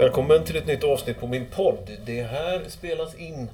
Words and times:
Välkommen 0.00 0.44
till 0.44 0.56
ett 0.56 0.66
nytt 0.66 0.84
avsnitt 0.84 1.20
på 1.20 1.26
min 1.26 1.46
podd. 1.46 1.90
Det 2.06 2.22
här 2.22 2.62
spelas 2.68 3.14
in 3.14 3.50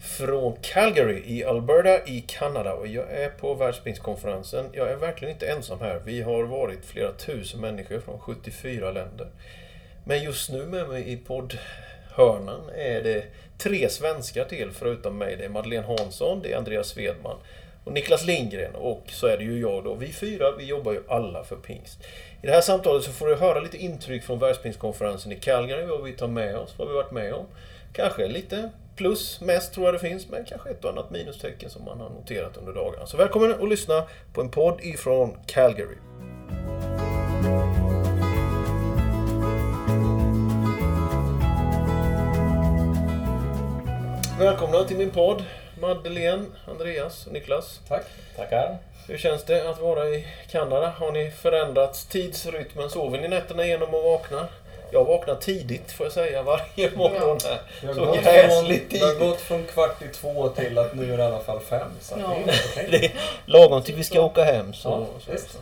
från 0.00 0.56
Calgary 0.62 1.22
i 1.26 1.44
Alberta 1.44 2.06
i 2.06 2.24
Kanada 2.26 2.72
och 2.72 2.86
jag 2.86 3.12
är 3.12 3.30
på 3.30 3.54
Världsbildskonferensen. 3.54 4.66
Jag 4.72 4.90
är 4.90 4.96
verkligen 4.96 5.34
inte 5.34 5.48
ensam 5.48 5.80
här. 5.80 6.00
Vi 6.04 6.22
har 6.22 6.44
varit 6.44 6.84
flera 6.84 7.12
tusen 7.12 7.60
människor 7.60 8.00
från 8.00 8.18
74 8.18 8.92
länder. 8.92 9.28
Men 10.04 10.22
just 10.22 10.50
nu 10.50 10.66
med 10.66 10.88
mig 10.88 11.12
i 11.12 11.16
poddhörnan 11.16 12.70
är 12.76 13.02
det 13.02 13.24
tre 13.58 13.88
svenskar 13.88 14.44
till 14.44 14.70
förutom 14.70 15.18
mig. 15.18 15.36
Det 15.36 15.44
är 15.44 15.48
Madeleine 15.48 15.86
Hansson, 15.86 16.40
det 16.42 16.52
är 16.52 16.56
Andreas 16.56 16.88
Svedman 16.88 17.36
och 17.84 17.92
Niklas 17.94 18.24
Lindgren 18.24 18.74
och 18.74 19.04
så 19.08 19.26
är 19.26 19.38
det 19.38 19.44
ju 19.44 19.60
jag 19.60 19.84
då. 19.84 19.94
Vi 19.94 20.12
fyra, 20.12 20.56
vi 20.58 20.64
jobbar 20.64 20.92
ju 20.92 21.02
alla 21.08 21.44
för 21.44 21.56
pingst. 21.56 21.98
I 22.42 22.46
det 22.46 22.52
här 22.52 22.60
samtalet 22.60 23.04
så 23.04 23.12
får 23.12 23.26
du 23.26 23.36
höra 23.36 23.60
lite 23.60 23.76
intryck 23.76 24.24
från 24.24 24.38
världspingstkonferensen 24.38 25.32
i 25.32 25.36
Calgary, 25.36 25.86
vad 25.86 26.04
vi 26.04 26.12
tar 26.12 26.28
med 26.28 26.56
oss, 26.56 26.74
vad 26.78 26.88
vi 26.88 26.94
varit 26.94 27.10
med 27.10 27.34
om. 27.34 27.46
Kanske 27.92 28.28
lite 28.28 28.70
plus, 28.96 29.40
mest 29.40 29.74
tror 29.74 29.86
jag 29.86 29.94
det 29.94 29.98
finns, 29.98 30.28
men 30.28 30.44
kanske 30.44 30.70
ett 30.70 30.84
och 30.84 30.90
annat 30.90 31.10
minustecken 31.10 31.70
som 31.70 31.84
man 31.84 32.00
har 32.00 32.10
noterat 32.10 32.56
under 32.56 32.72
dagarna. 32.72 33.06
Så 33.06 33.16
välkommen 33.16 33.54
att 33.62 33.68
lyssna 33.68 34.04
på 34.32 34.40
en 34.40 34.50
podd 34.50 34.80
ifrån 34.82 35.36
Calgary. 35.46 35.96
Välkomna 44.38 44.84
till 44.84 44.96
min 44.96 45.10
podd, 45.10 45.44
Madeleine, 45.80 46.44
Andreas 46.68 47.26
och 47.26 47.32
Niklas. 47.32 47.80
Tack. 47.88 48.04
Tackar. 48.36 48.78
Hur 49.08 49.18
känns 49.18 49.44
det 49.44 49.70
att 49.70 49.80
vara 49.80 50.08
i 50.08 50.26
Kanada? 50.50 50.88
Har 50.98 51.12
ni 51.12 51.30
förändrat 51.30 52.06
tidsrytmen? 52.10 52.90
Sover 52.90 53.18
ni 53.20 53.28
nätterna 53.28 53.64
igenom 53.64 53.94
och 53.94 54.02
vaknar? 54.02 54.46
Jag 54.92 55.04
vaknar 55.04 55.34
tidigt 55.34 55.92
får 55.92 56.06
jag 56.06 56.12
säga 56.12 56.42
varje 56.42 56.90
morgon 56.96 57.38
här. 57.44 57.86
Har, 57.88 57.94
Så 57.94 58.04
gått 58.04 58.22
gräsligt 58.24 58.88
från, 58.90 58.98
det 58.98 59.04
har 59.04 59.08
tidigt. 59.12 59.18
gått 59.18 59.40
från 59.40 59.64
kvart 59.64 60.02
i 60.02 60.08
två 60.14 60.48
till 60.48 60.78
att 60.78 60.94
nu 60.94 61.12
är 61.12 61.16
det 61.16 61.22
i 61.22 61.26
alla 61.26 61.40
fall 61.40 61.60
fem. 61.60 61.88
Så 62.00 62.14
Ja. 62.20 62.36
det 62.46 62.50
är 62.52 62.60
okej. 62.72 62.88
Det 62.90 63.04
är 63.06 63.12
lagom 63.46 63.82
till 63.82 63.94
vi 63.94 64.04
ska 64.04 64.20
åka 64.20 64.44
hem. 64.44 64.74
Så, 64.74 65.06
Ja, 65.26 65.36
så. 65.36 65.58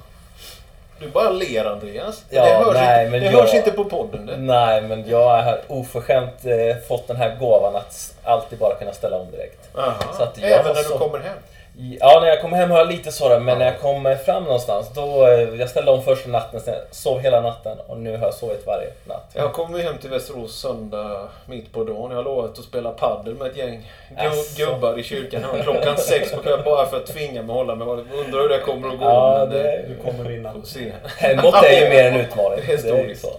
Du 0.98 1.08
bara 1.08 1.30
ler 1.30 1.64
Andreas. 1.64 2.24
Ja, 2.30 2.44
det 2.44 2.50
hörs, 2.64 2.74
nej, 2.74 3.06
inte, 3.06 3.10
men 3.10 3.20
det 3.20 3.26
jag- 3.26 3.40
hörs 3.42 3.54
inte 3.54 3.70
på 3.70 3.84
podden. 3.84 4.26
Det. 4.26 4.36
Nej, 4.36 4.82
men 4.82 5.08
jag 5.08 5.42
har 5.42 5.60
oförskämt 5.68 6.44
eh, 6.44 6.76
fått 6.88 7.08
den 7.08 7.16
här 7.16 7.36
gåvan 7.40 7.76
att 7.76 8.14
alltid 8.24 8.58
bara 8.58 8.74
kunna 8.74 8.92
ställa 8.92 9.16
om 9.16 9.30
direkt. 9.30 9.76
Aha. 9.78 9.94
Så 10.16 10.22
att 10.22 10.38
jag 10.38 10.50
Även 10.50 10.64
när 10.66 10.74
du 10.74 10.88
så- 10.88 10.98
kommer 10.98 11.18
hem? 11.18 11.36
Ja, 11.78 12.20
när 12.20 12.28
jag 12.28 12.40
kommer 12.40 12.56
hem 12.56 12.70
har 12.70 12.78
jag 12.78 12.88
lite 12.88 13.12
sådär, 13.12 13.40
men 13.40 13.58
när 13.58 13.64
jag 13.66 13.80
kommer 13.80 14.16
fram 14.16 14.44
någonstans 14.44 14.88
då... 14.94 15.26
eh, 15.26 15.40
Jag 15.60 15.68
ställde 15.70 15.90
om 15.90 16.02
första 16.02 16.28
natten, 16.30 16.60
sen 16.60 16.74
sov 16.90 17.20
hela 17.20 17.40
natten 17.40 17.78
och 17.86 17.96
nu 17.96 18.16
har 18.16 18.24
jag 18.24 18.34
sovit 18.34 18.66
varje 18.66 18.88
natt. 19.04 19.30
Jag 19.32 19.52
kommer 19.52 19.78
ju 19.78 19.84
hem 19.84 19.98
till 19.98 20.10
Västerås 20.10 20.56
söndag 20.60 21.28
mitt 21.46 21.72
på 21.72 21.84
dagen. 21.84 22.10
Jag 22.10 22.16
har 22.16 22.24
lovat 22.24 22.58
att 22.58 22.64
spela 22.64 22.90
paddel 22.90 23.34
med 23.34 23.46
ett 23.46 23.56
gäng 23.56 23.90
Asså. 24.16 24.64
gubbar 24.64 24.98
i 24.98 25.02
kyrkan 25.02 25.42
klockan 25.62 25.96
sex 25.96 26.32
på 26.32 26.40
kvällen 26.42 26.64
bara 26.64 26.86
för 26.86 26.96
att 26.96 27.06
tvinga 27.06 27.42
mig 27.42 27.50
att 27.50 27.56
hålla 27.56 27.74
mig. 27.74 27.86
Undrar 27.88 28.40
hur 28.42 28.48
det 28.48 28.58
kommer 28.58 28.88
att 28.88 28.98
gå. 28.98 29.04
Ja, 29.04 29.46
det- 29.46 29.84
Du 29.88 30.10
kommer 30.10 30.30
vinna. 30.30 30.52
Får 30.52 30.62
se. 30.62 30.92
Hemåt 31.18 31.64
är 31.64 31.80
ju 31.82 31.88
mer 31.88 32.04
en 32.04 32.20
utmaning. 32.20 32.60
Det 32.66 32.72
är 32.72 32.82
Det 32.92 33.00
är 33.00 33.04
ju 33.08 33.14
så. 33.14 33.30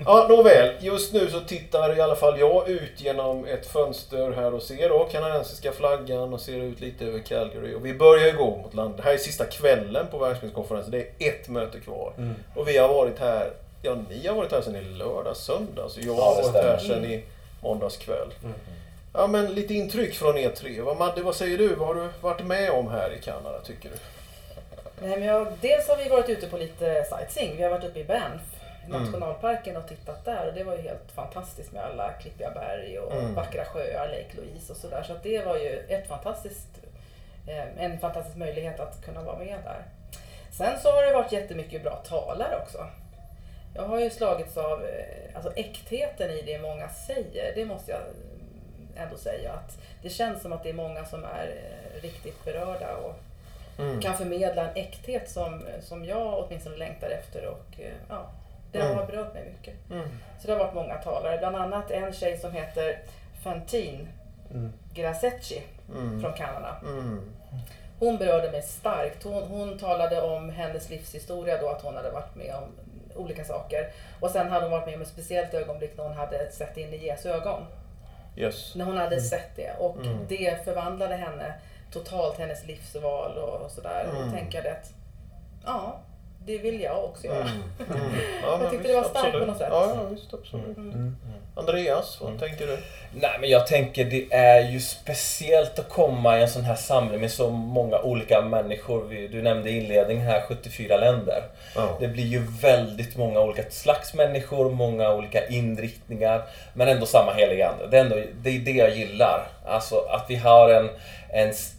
Ja, 0.04 0.26
nåväl. 0.28 0.74
Just 0.80 1.12
nu 1.12 1.30
så 1.30 1.40
tittar 1.40 1.96
i 1.98 2.00
alla 2.00 2.16
fall 2.16 2.40
jag 2.40 2.68
ut 2.68 3.00
genom 3.00 3.44
ett 3.46 3.66
fönster 3.66 4.32
här 4.32 4.54
och 4.54 4.62
ser 4.62 4.88
då 4.88 5.04
kanadensiska 5.04 5.72
flaggan 5.72 6.32
och 6.34 6.40
ser 6.40 6.56
ut 6.56 6.80
lite 6.80 7.04
över 7.04 7.18
Calgary. 7.18 7.74
Och 7.74 7.86
vi 7.86 7.94
börjar 7.94 8.26
ju 8.26 8.36
gå 8.36 8.56
mot 8.56 8.74
land. 8.74 8.94
Det 8.96 9.02
här 9.02 9.12
är 9.14 9.18
sista 9.18 9.44
kvällen 9.44 10.06
på 10.10 10.18
världspelskonferensen. 10.18 10.90
Det 10.90 11.26
är 11.26 11.30
ett 11.30 11.48
möte 11.48 11.80
kvar. 11.80 12.12
Mm. 12.18 12.34
Och 12.54 12.68
vi 12.68 12.78
har 12.78 12.88
varit 12.88 13.18
här, 13.18 13.50
ja 13.82 13.96
ni 14.10 14.26
har 14.26 14.34
varit 14.34 14.52
här 14.52 14.60
sedan 14.60 14.76
i 14.76 14.80
lördag, 14.80 15.36
söndag. 15.36 15.88
Så 15.88 16.00
jag 16.00 16.16
Ja, 16.16 16.22
har 16.24 16.42
varit 16.42 16.64
här 16.64 16.78
sedan 16.78 17.04
i 17.04 17.22
måndags 17.62 17.96
kväll. 17.96 18.28
Mm. 18.42 18.54
Ja 19.12 19.26
men 19.26 19.46
lite 19.54 19.74
intryck 19.74 20.14
från 20.14 20.38
er 20.38 20.50
tre. 20.50 20.80
Vad, 20.80 20.96
Madde, 20.96 21.22
vad 21.22 21.34
säger 21.36 21.58
du? 21.58 21.74
Vad 21.74 21.88
har 21.88 21.94
du 21.94 22.08
varit 22.20 22.46
med 22.46 22.70
om 22.70 22.88
här 22.88 23.12
i 23.18 23.22
Kanada 23.24 23.58
tycker 23.60 23.88
du? 23.88 23.96
Nej, 25.06 25.18
men 25.18 25.28
jag, 25.28 25.46
dels 25.60 25.88
har 25.88 25.96
vi 25.96 26.08
varit 26.08 26.28
ute 26.28 26.46
på 26.46 26.56
lite 26.58 27.04
sightseeing. 27.10 27.56
Vi 27.56 27.62
har 27.62 27.70
varit 27.70 27.84
uppe 27.84 28.00
i 28.00 28.04
Banff. 28.04 28.42
Nationalparken 28.88 29.76
och 29.76 29.88
tittat 29.88 30.24
där. 30.24 30.46
Och 30.48 30.54
det 30.54 30.64
var 30.64 30.76
ju 30.76 30.82
helt 30.82 31.12
fantastiskt 31.14 31.72
med 31.72 31.84
alla 31.84 32.12
klippiga 32.12 32.50
berg 32.50 32.98
och 32.98 33.12
Mm. 33.12 33.34
vackra 33.34 33.64
sjöar, 33.64 34.06
Lake 34.08 34.36
Louise 34.36 34.72
och 34.72 34.76
sådär. 34.78 35.02
Så 35.02 35.12
att 35.12 35.22
det 35.22 35.44
var 35.44 35.56
ju 35.56 35.78
ett 35.88 36.08
fantastiskt, 36.08 36.68
eh, 37.48 37.84
en 37.84 37.98
fantastisk 37.98 38.36
möjlighet 38.36 38.80
att 38.80 39.04
kunna 39.04 39.22
vara 39.22 39.38
med 39.38 39.58
där. 39.64 39.82
Sen 40.50 40.80
så 40.80 40.90
har 40.90 41.02
det 41.02 41.12
varit 41.12 41.32
jättemycket 41.32 41.82
bra 41.82 41.96
talare 41.96 42.56
också. 42.62 42.86
Jag 43.74 43.82
har 43.82 44.00
ju 44.00 44.10
slagits 44.10 44.56
av 44.56 44.84
eh, 44.84 45.36
alltså 45.36 45.52
äktheten 45.56 46.30
i 46.30 46.42
det 46.42 46.58
många 46.58 46.88
säger. 46.88 47.52
Det 47.54 47.64
måste 47.64 47.90
jag 47.92 48.00
ändå 48.96 49.16
säga. 49.16 49.52
att 49.52 49.78
Det 50.02 50.08
känns 50.08 50.42
som 50.42 50.52
att 50.52 50.62
det 50.62 50.68
är 50.68 50.74
många 50.74 51.04
som 51.04 51.24
är 51.24 51.46
eh, 51.46 52.02
riktigt 52.02 52.44
berörda 52.44 52.96
och 52.96 53.14
Mm. 53.78 54.00
kan 54.00 54.16
förmedla 54.16 54.62
en 54.68 54.76
äkthet 54.76 55.30
som, 55.30 55.62
som 55.82 56.04
jag 56.04 56.38
åtminstone 56.38 56.76
längtar 56.76 57.10
efter 57.10 57.46
och 57.46 57.64
ja, 58.08 58.26
det 58.78 58.84
Mm. 58.84 58.96
har 58.98 59.06
berört 59.06 59.34
mig 59.34 59.44
mycket. 59.58 59.74
Mm. 59.90 60.08
Så 60.40 60.46
det 60.46 60.52
har 60.52 60.58
varit 60.64 60.74
många 60.74 60.94
talare, 60.94 61.38
bland 61.38 61.56
annat 61.56 61.90
en 61.90 62.12
tjej 62.12 62.38
som 62.38 62.52
heter 62.52 62.98
Fantine 63.42 64.06
Mm. 64.50 64.72
Grasecci 64.94 65.62
Mm. 65.94 66.20
från 66.20 66.32
Kanada. 66.32 66.76
Mm. 66.82 67.20
Hon 67.98 68.16
berörde 68.18 68.50
mig 68.50 68.62
starkt. 68.62 69.24
Hon, 69.24 69.42
hon 69.42 69.78
talade 69.78 70.20
om 70.22 70.50
hennes 70.50 70.90
livshistoria 70.90 71.60
då, 71.60 71.68
att 71.68 71.82
hon 71.82 71.96
hade 71.96 72.10
varit 72.10 72.34
med 72.34 72.54
om 72.54 72.64
olika 73.16 73.44
saker. 73.44 73.90
Och 74.20 74.30
sen 74.30 74.48
hade 74.50 74.64
hon 74.64 74.70
varit 74.72 74.86
med 74.86 74.94
om 74.94 75.02
ett 75.02 75.08
speciellt 75.08 75.54
ögonblick 75.54 75.96
när 75.96 76.04
hon 76.04 76.12
hade 76.16 76.52
sett 76.52 76.76
in 76.76 76.94
i 76.94 77.06
Jesu 77.06 77.28
ögon. 77.30 77.66
Yes. 78.36 78.74
När 78.74 78.84
hon 78.84 78.96
hade 78.96 79.20
sett 79.20 79.56
det. 79.56 79.72
Och 79.78 79.96
Mm. 79.96 80.18
det 80.28 80.64
förvandlade 80.64 81.14
henne 81.16 81.54
totalt, 81.92 82.38
hennes 82.38 82.66
livsval 82.66 83.38
och 83.38 83.70
sådär. 83.70 84.06
Och 84.10 84.22
Mm. 84.22 84.32
tänker 84.32 84.64
jag 84.64 84.72
att 84.72 84.92
ja, 85.64 85.96
det 86.46 86.58
vill 86.58 86.80
jag 86.80 87.04
också 87.04 87.26
göra. 87.26 87.36
Mm. 87.38 87.50
Mm. 87.94 88.00
Ja, 88.42 88.50
Jag 88.50 88.60
men 88.60 88.70
tyckte 88.70 88.76
visst, 88.88 88.88
det 88.88 88.94
var 88.94 89.02
starkt 89.08 89.26
absolut. 89.26 89.40
på 89.46 89.50
något 89.52 89.58
sätt. 89.58 89.68
Ja, 89.70 89.92
ja 89.96 90.02
visst, 90.10 90.34
absolut. 90.34 90.76
Mm. 90.76 91.16
Andreas, 91.56 92.18
vad 92.20 92.28
Mm. 92.28 92.40
tänker 92.40 92.66
du? 92.66 92.78
Nej, 93.20 93.30
men 93.40 93.50
jag 93.50 93.66
tänker 93.66 94.04
det 94.04 94.32
är 94.34 94.60
ju 94.70 94.80
speciellt 94.80 95.78
att 95.78 95.88
komma 95.88 96.38
i 96.38 96.42
en 96.42 96.48
sån 96.48 96.62
här 96.64 96.74
samling 96.74 97.20
med 97.20 97.30
så 97.30 97.50
många 97.50 97.98
olika 97.98 98.40
människor. 98.42 99.28
Du 99.32 99.42
nämnde 99.42 99.70
i 99.70 99.76
inledningen 99.78 100.26
här 100.26 100.40
74 100.40 100.96
länder. 100.96 101.42
Ja. 101.76 101.96
Det 102.00 102.08
blir 102.08 102.24
ju 102.24 102.42
väldigt 102.60 103.16
många 103.16 103.40
olika 103.40 103.62
slags 103.70 104.14
människor, 104.14 104.70
många 104.70 105.14
olika 105.14 105.46
inriktningar, 105.46 106.42
men 106.74 106.88
ändå 106.88 107.06
samma 107.06 107.32
heliga 107.32 107.68
ande. 107.68 107.86
Det 107.86 107.96
är, 107.98 108.00
ändå, 108.04 108.16
det 108.42 108.50
är 108.50 108.58
det 108.58 108.70
jag 108.70 108.96
gillar. 108.96 109.46
Alltså 109.66 109.96
att 109.98 110.24
vi 110.28 110.36
har 110.36 110.70
en, 110.70 110.90
en 111.32 111.50
s- 111.50 111.72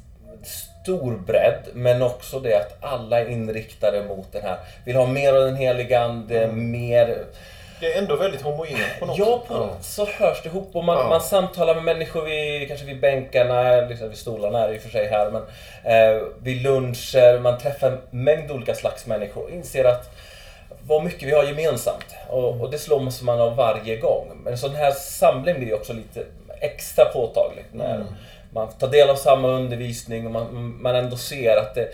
stor 0.86 1.18
bredd, 1.28 1.64
men 1.74 2.02
också 2.02 2.40
det 2.40 2.56
att 2.56 2.78
alla 2.82 3.20
är 3.22 3.30
inriktade 3.30 4.04
mot 4.04 4.32
den 4.32 4.42
här. 4.42 4.58
Vill 4.86 4.96
ha 4.96 5.06
mer 5.08 5.34
av 5.34 5.46
den 5.46 5.56
heliga 5.56 6.00
ande, 6.02 6.48
mer... 6.48 7.18
Det 7.80 7.94
är 7.94 7.98
ändå 7.98 8.16
väldigt 8.16 8.42
homogent 8.42 9.00
på 9.00 9.06
något 9.06 9.18
Ja, 9.18 9.44
på, 9.48 9.70
så 9.82 10.06
hörs 10.06 10.42
det 10.44 10.50
ihop 10.50 10.70
och 10.74 10.84
man, 10.84 10.98
Ja. 10.98 11.10
man 11.10 11.22
samtalar 11.22 11.76
med 11.76 11.84
människor 11.84 12.22
vid, 12.22 12.68
kanske 12.68 12.86
vid 12.86 13.00
bänkarna, 13.00 13.82
liksom 13.82 14.10
vid 14.10 14.18
stolarna 14.18 14.60
är 14.64 14.68
det 14.68 14.76
i 14.76 14.78
och 14.78 14.82
för 14.82 14.90
sig 14.90 15.08
här, 15.08 15.32
men 15.32 15.42
eh, 15.84 16.22
vid 16.44 16.62
luncher, 16.62 17.40
man 17.40 17.58
träffar 17.60 17.88
en 17.92 18.02
mängd 18.10 18.52
olika 18.52 18.76
slags 18.76 19.06
människor 19.06 19.44
och 19.44 19.50
inser 19.52 19.84
att 19.86 20.10
vad 20.88 21.04
mycket 21.04 21.24
vi 21.28 21.32
har 21.36 21.44
gemensamt. 21.44 22.06
Och, 22.30 22.62
och 22.62 22.72
det 22.72 22.78
slås 22.78 23.22
man 23.22 23.42
av 23.42 23.56
varje 23.56 23.96
gång. 23.98 24.28
Men 24.44 24.54
en 24.54 24.60
sån 24.60 24.76
här 24.76 24.92
samling 24.92 25.60
blir 25.60 25.74
också 25.74 25.94
lite 25.94 26.26
extra 26.60 27.06
påtagligt 27.06 27.74
när 27.74 27.96
Mm. 27.96 28.08
Man 28.56 28.68
tar 28.68 28.88
del 28.88 29.10
av 29.10 29.16
samma 29.16 29.48
undervisning 29.48 30.26
och 30.26 30.32
man, 30.32 30.78
man 30.82 30.96
ändå 30.96 31.18
ser 31.18 31.58
att 31.58 31.76
det, 31.76 31.90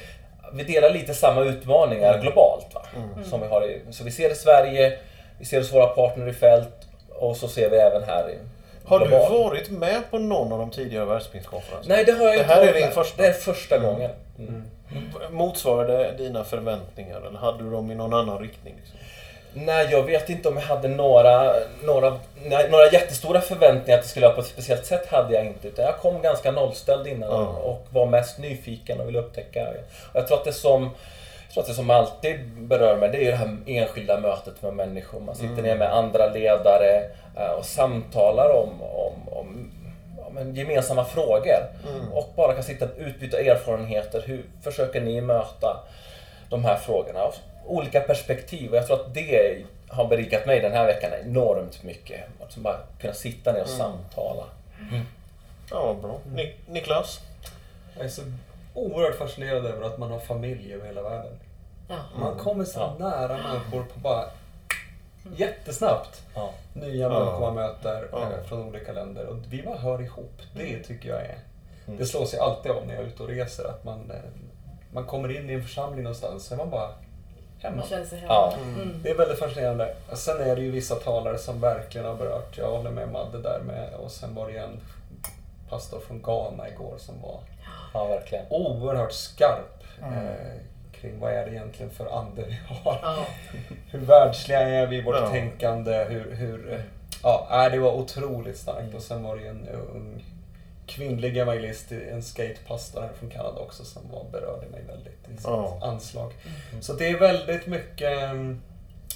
vi 0.53 0.63
delar 0.63 0.89
lite 0.89 1.13
samma 1.13 1.41
utmaningar 1.41 2.09
Mm. 2.09 2.21
globalt. 2.21 2.67
Va? 2.73 2.81
Mm. 2.95 3.25
Som 3.29 3.41
vi 3.41 3.47
har 3.47 3.65
i, 3.67 3.81
så 3.91 4.03
vi 4.03 4.11
ser 4.11 4.29
i 4.31 4.35
Sverige, 4.35 4.97
vi 5.39 5.45
ser 5.45 5.57
hos 5.57 5.73
våra 5.73 5.87
partner 5.87 6.27
i 6.27 6.33
fält 6.33 6.73
och 7.09 7.37
så 7.37 7.47
ser 7.47 7.69
vi 7.69 7.77
även 7.77 8.03
här 8.03 8.29
i 8.29 8.37
Har 8.85 8.99
du 8.99 9.05
globalt. 9.05 9.31
varit 9.31 9.69
med 9.71 10.01
på 10.11 10.17
någon 10.19 10.51
av 10.51 10.59
de 10.59 10.69
tidigare 10.71 11.05
världspingstkonferenserna? 11.05 11.95
Nej, 11.95 12.05
det 12.05 12.11
har 12.11 12.25
jag 12.25 12.35
Det 12.35 12.39
inte 12.41 12.53
här 12.53 12.61
är 12.67 12.73
din 12.73 12.81
med. 12.85 12.93
första? 12.93 13.21
Det 13.21 13.27
är 13.27 13.33
första 13.33 13.77
gången. 13.77 14.11
Mm. 14.39 14.63
Motsvarade 15.31 16.11
dina 16.17 16.43
förväntningar 16.43 17.21
eller 17.27 17.39
hade 17.39 17.63
du 17.63 17.71
dem 17.71 17.91
i 17.91 17.95
någon 17.95 18.13
annan 18.13 18.39
riktning? 18.39 18.73
Liksom? 18.79 18.97
Nej, 19.53 19.87
jag 19.91 20.03
vet 20.03 20.29
inte 20.29 20.47
om 20.49 20.55
jag 20.55 20.63
hade 20.63 20.87
några, 20.87 21.53
några, 21.83 22.17
några 22.69 22.91
jättestora 22.91 23.41
förväntningar 23.41 23.97
att 23.97 24.03
det 24.03 24.09
skulle 24.09 24.25
vara 24.25 24.35
på 24.35 24.41
ett 24.41 24.47
speciellt 24.47 24.85
sätt. 24.85 25.07
hade 25.11 25.33
jag 25.33 25.45
inte. 25.45 25.67
Utan 25.67 25.85
jag 25.85 25.97
kom 25.97 26.21
ganska 26.21 26.51
nollställd 26.51 27.07
innan 27.07 27.29
Ja. 27.29 27.45
och 27.47 27.87
var 27.89 28.05
mest 28.05 28.37
nyfiken 28.39 28.99
och 29.01 29.07
ville 29.07 29.19
upptäcka. 29.19 29.67
Och 29.69 30.17
jag 30.17 30.27
tror 30.27 30.37
att 30.37 30.45
det 30.45 30.53
som 30.53 30.89
jag 31.47 31.53
tror 31.53 31.61
att 31.63 31.67
det 31.67 31.73
som 31.75 31.89
alltid 31.89 32.47
berör 32.57 32.95
mig, 32.97 33.09
det 33.09 33.17
är 33.17 33.21
ju 33.21 33.31
det 33.31 33.37
här 33.37 33.57
enskilda 33.67 34.19
mötet 34.19 34.61
med 34.61 34.73
människor. 34.73 35.19
Man 35.19 35.35
sitter 35.35 35.53
Mm. 35.53 35.63
ner 35.65 35.75
med 35.75 35.93
andra 35.93 36.27
ledare 36.27 37.03
eh, 37.37 37.51
och 37.57 37.65
samtalar 37.65 38.49
om, 38.55 38.81
om, 38.81 39.13
om, 39.37 39.71
om 40.27 40.37
en 40.37 40.55
gemensamma 40.55 41.05
frågor. 41.05 41.67
Mm. 41.89 42.13
Och 42.13 42.29
bara 42.35 42.53
kan 42.53 42.63
sitta 42.63 42.85
och 42.85 42.91
utbyta 42.97 43.39
erfarenheter. 43.39 44.23
Hur 44.25 44.45
försöker 44.63 45.01
ni 45.01 45.21
möta 45.21 45.77
de 46.49 46.65
här 46.65 46.75
frågorna? 46.75 47.27
Olika 47.65 47.99
perspektiv. 48.01 48.71
Och 48.71 48.77
jag 48.77 48.87
tror 48.87 48.99
att 49.01 49.13
det 49.13 49.63
har 49.87 50.07
berikat 50.07 50.45
mig 50.45 50.59
den 50.59 50.71
här 50.71 50.85
veckan 50.85 51.11
enormt 51.25 51.83
mycket. 51.83 52.19
Att 52.41 52.55
bara 52.55 52.77
kunna 52.99 53.13
sitta 53.13 53.51
ner 53.51 53.61
och 53.61 53.67
Mm. 53.67 53.77
samtala. 53.79 54.43
Ja, 55.71 55.95
bra. 56.01 56.19
Nik- 56.35 56.55
Niklas? 56.69 57.19
Jag 57.95 58.05
är 58.05 58.09
så 58.09 58.21
oerhört 58.73 59.15
fascinerad 59.15 59.65
över 59.65 59.85
att 59.85 59.97
man 59.97 60.11
har 60.11 60.19
familj 60.19 60.73
över 60.73 60.85
hela 60.87 61.01
världen. 61.01 61.39
Ja. 61.89 61.95
Man 62.19 62.35
kommer 62.37 62.65
så 62.65 62.79
Ja. 62.79 62.95
nära 62.99 63.37
människor 63.37 63.83
på 63.93 63.99
bara 63.99 64.25
jättesnabbt. 65.37 66.21
Ja. 66.35 66.53
Nya 66.73 67.09
människor 67.09 67.39
man 67.39 67.55
möter 67.55 68.07
Ja. 68.11 68.21
eh, 68.21 68.43
från 68.47 68.61
olika 68.67 68.91
länder. 68.91 69.25
Och 69.25 69.37
vi 69.49 69.63
bara 69.63 69.77
hör 69.77 70.01
ihop. 70.01 70.41
Det 70.55 70.79
tycker 70.83 71.09
jag 71.09 71.19
är... 71.21 71.37
Mm. 71.87 71.99
Det 71.99 72.05
slås 72.05 72.33
jag 72.33 72.41
alltid 72.43 72.71
av 72.71 72.87
när 72.87 72.93
jag 72.95 73.03
är 73.03 73.07
ute 73.07 73.23
och 73.23 73.29
reser. 73.29 73.63
Att 73.65 73.83
man, 73.83 74.11
eh, 74.11 74.17
man 74.93 75.05
kommer 75.05 75.37
in 75.37 75.49
i 75.49 75.53
en 75.53 75.63
församling 75.63 76.03
någonstans 76.03 76.45
så 76.45 76.53
är 76.53 76.57
man 76.57 76.69
bara 76.69 76.89
hemma. 77.61 77.83
Hemma. 77.89 78.05
Ja. 78.27 78.53
Mm. 78.75 78.99
Det 79.03 79.09
är 79.09 79.15
väldigt 79.15 79.39
fascinerande. 79.39 79.95
Sen 80.13 80.41
är 80.41 80.55
det 80.55 80.61
ju 80.61 80.71
vissa 80.71 80.95
talare 80.95 81.37
som 81.37 81.61
verkligen 81.61 82.07
har 82.07 82.15
berört. 82.15 82.57
Jag 82.57 82.71
håller 82.71 82.91
med 82.91 83.09
Madde 83.11 83.41
där 83.41 83.59
med. 83.59 83.93
Och 83.93 84.11
sen 84.11 84.35
var 84.35 84.47
det 84.47 84.53
ju 84.53 84.59
en 84.59 84.79
pastor 85.69 85.99
från 85.99 86.21
Ghana 86.21 86.69
igår 86.69 86.95
som 86.97 87.21
var 87.21 87.39
ja, 87.93 88.07
verkligen. 88.07 88.45
oerhört 88.49 89.11
skarp 89.13 89.77
Mm. 90.03 90.13
eh, 90.27 90.33
kring 91.01 91.19
vad 91.19 91.33
är 91.33 91.45
det 91.45 91.51
egentligen 91.51 91.91
för 91.91 92.17
ande 92.19 92.43
vi 92.47 92.59
har. 92.67 92.99
Ja. 93.01 93.25
Hur 93.91 93.99
världsliga 93.99 94.59
är 94.59 94.87
vi 94.87 94.97
i 94.97 95.01
vårt 95.01 95.15
Ja. 95.15 95.29
tänkande? 95.29 96.05
Hur, 96.09 96.35
hur, 96.35 96.73
eh, 96.73 96.79
ja, 97.23 97.47
nej, 97.51 97.69
det 97.69 97.79
var 97.79 97.91
otroligt 97.93 98.57
starkt. 98.57 98.81
Mm. 98.81 98.95
Och 98.95 99.01
sen 99.01 99.23
var 99.23 99.35
det 99.35 99.41
ju 99.41 99.47
en 99.47 99.67
ung 99.67 100.25
kvinnlig 100.95 101.37
evangelist, 101.37 101.91
en 101.91 102.23
skatepastor 102.23 103.01
här 103.01 103.09
från 103.19 103.29
Kanada 103.29 103.59
också 103.61 103.85
som 103.85 104.01
var, 104.11 104.25
berörde 104.31 104.67
mig 104.69 104.81
väldigt 104.87 105.29
i 105.33 105.37
sitt 105.37 105.43
Ja. 105.45 105.79
anslag. 105.81 106.31
Mm. 106.71 106.81
Så 106.81 106.93
det 106.93 107.07
är 107.09 107.19
väldigt 107.19 107.67
mycket, 107.67 108.23
mm, 108.23 108.61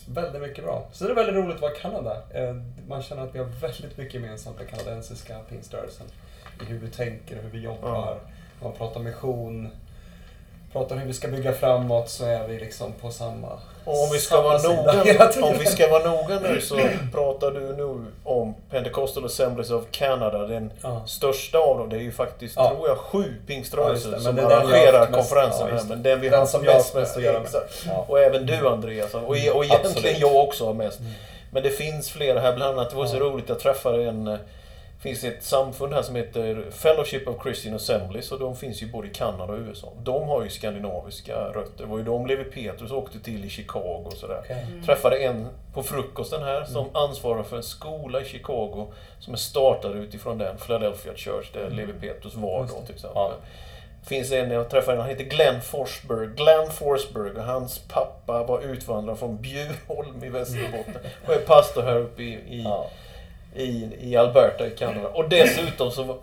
väldigt 0.08 0.42
mycket 0.42 0.64
bra. 0.64 0.88
Så 0.92 1.04
det 1.04 1.12
är 1.12 1.16
väldigt 1.16 1.36
roligt 1.36 1.56
att 1.56 1.62
vara 1.62 1.72
i 1.74 1.80
Kanada. 1.80 2.22
Eh, 2.34 2.56
Man 2.88 3.02
känner 3.04 3.24
att 3.24 3.36
vi 3.36 3.40
har 3.40 3.46
väldigt 3.46 3.98
mycket 3.98 4.14
gemensamt 4.14 4.58
med 4.60 4.70
kanadensiska 4.70 5.40
pingströrelsen. 5.50 6.08
I 6.62 6.66
hur 6.66 6.80
vi 6.80 6.90
tänker, 6.92 7.36
hur 7.42 7.50
vi 7.50 7.60
jobbar. 7.60 7.90
Ja. 7.90 8.20
Man 8.64 8.74
pratar 8.74 9.00
mission, 9.00 9.70
pratar 10.76 10.96
hur 10.96 11.06
vi 11.08 11.14
ska 11.14 11.28
bygga 11.28 11.54
framåt 11.54 12.10
så 12.10 12.26
är 12.26 12.48
vi 12.48 12.60
liksom 12.60 12.92
på 13.02 13.12
samma 13.12 13.48
Och 13.86 14.04
om 14.04 14.10
vi 14.12 14.20
ska 14.20 14.42
vara 14.42 14.58
noga, 14.58 15.30
om 15.42 15.58
vi 15.60 15.66
ska 15.66 15.88
vara 15.90 16.04
noga 16.12 16.40
nu 16.40 16.62
så 16.62 16.80
pratar 17.14 17.52
du 17.52 17.60
nu 17.60 18.06
om 18.24 18.56
Pentecostal 18.70 19.26
Assemblies 19.26 19.72
of 19.72 19.84
Canada. 19.92 20.38
Den 20.38 20.72
Ja. 20.84 21.04
största 21.08 21.58
av 21.58 21.78
dem, 21.78 21.90
det 21.90 21.96
är 21.96 22.00
ju 22.02 22.12
faktiskt, 22.12 22.56
Ja. 22.58 22.70
tror 22.70 22.88
jag, 22.88 22.98
sju 22.98 23.24
Ja, 23.24 23.48
pingströrelser 23.48 24.12
det. 24.12 24.20
som 24.20 24.40
arrangerar 24.40 25.00
mest- 25.00 25.14
konferensen 25.14 25.68
ja, 25.68 25.76
här. 25.76 25.84
Men 25.90 26.04
den 26.04 26.22
vi 26.22 26.30
Den 26.30 26.40
har 26.40 26.46
som 26.46 26.68
har 26.68 26.74
mest 26.74 27.18
att 27.18 27.24
göra 27.24 27.40
med. 27.40 27.50
Ja. 27.88 28.06
Och 28.08 28.20
även 28.20 28.46
du 28.46 28.68
Andreas. 28.68 29.14
Och, 29.14 29.22
och 29.30 29.38
egentligen 29.38 29.82
Absolut. 29.86 30.20
jag 30.20 30.36
också 30.36 30.66
har 30.66 30.74
mest. 30.74 31.00
Men 31.52 31.64
det 31.64 31.70
finns 31.70 32.10
flera 32.10 32.40
här, 32.40 32.54
bland 32.56 32.80
annat, 32.80 32.90
det 32.90 32.96
var 32.96 33.06
så 33.06 33.16
Ja. 33.16 33.20
roligt, 33.20 33.50
jag 33.50 33.60
träffade 33.60 34.04
en 34.04 34.28
eh, 34.28 34.38
finns 35.06 35.24
ett 35.24 35.44
samfund 35.44 35.94
här 35.94 36.02
som 36.02 36.16
heter 36.16 36.66
Fellowship 36.72 37.28
of 37.28 37.44
Christian 37.44 37.76
Assemblies 37.76 38.32
och 38.32 38.40
de 38.40 38.56
finns 38.56 38.84
ju 38.84 38.88
både 38.88 39.08
i 39.08 39.12
Kanada 39.14 39.54
och 39.54 39.60
USA. 39.60 39.88
De 40.04 40.28
har 40.28 40.44
ju 40.44 40.50
skandinaviska 40.50 41.36
rötter. 41.36 41.84
Det 41.84 41.86
var 41.86 41.98
ju 41.98 42.04
de 42.04 42.28
Levi 42.28 42.44
Petrus 42.44 42.92
åkte 42.92 43.20
till 43.20 43.46
i 43.46 43.50
Chicago 43.50 44.04
och 44.06 44.14
sådär. 44.14 44.40
Okej. 44.44 44.66
Träffade 44.86 45.18
en 45.18 45.48
på 45.74 45.84
frukosten 45.84 46.44
här 46.44 46.66
som 46.66 46.86
ansvarar 46.94 47.44
för 47.44 47.58
en 47.58 47.64
skola 47.64 48.22
i 48.22 48.26
Chicago 48.26 48.88
som 49.20 49.34
är 49.34 49.38
startad 49.38 49.96
utifrån 49.96 50.38
den, 50.38 50.58
Philadelphia 50.58 51.14
Church, 51.16 51.54
där 51.54 51.70
Levi 51.70 51.94
Petrus 51.94 52.36
var 52.36 52.62
Just 52.62 52.74
då 52.74 52.80
det. 52.80 52.86
till 52.86 52.96
exempel. 52.96 53.22
Ja. 53.22 53.32
finns 54.06 54.32
en 54.32 54.52
jag 54.52 54.70
träffade, 54.70 54.98
han 55.02 55.10
heter 55.10 55.24
Glenn 55.24 55.62
Forsberg. 55.62 56.28
Glenn 56.28 56.70
Forsberg 56.72 57.32
och 57.32 57.44
hans 57.44 57.80
pappa 57.80 58.44
var 58.44 58.62
utvandrare 58.62 59.18
från 59.18 59.42
Bjurholm 59.42 60.24
i 60.24 60.30
Västerbotten 60.30 60.98
och 61.28 61.34
är 61.34 61.40
pastor 61.40 61.82
här 61.82 61.98
uppe 61.98 62.24
i, 62.24 62.34
i, 62.34 62.62
Ja. 62.64 62.90
I, 63.56 63.90
i 64.02 64.16
Alberta 64.18 64.68
i 64.68 64.70
Kanada. 64.72 65.08
Och 65.08 65.30
dessutom 65.30 65.92
så 65.92 66.18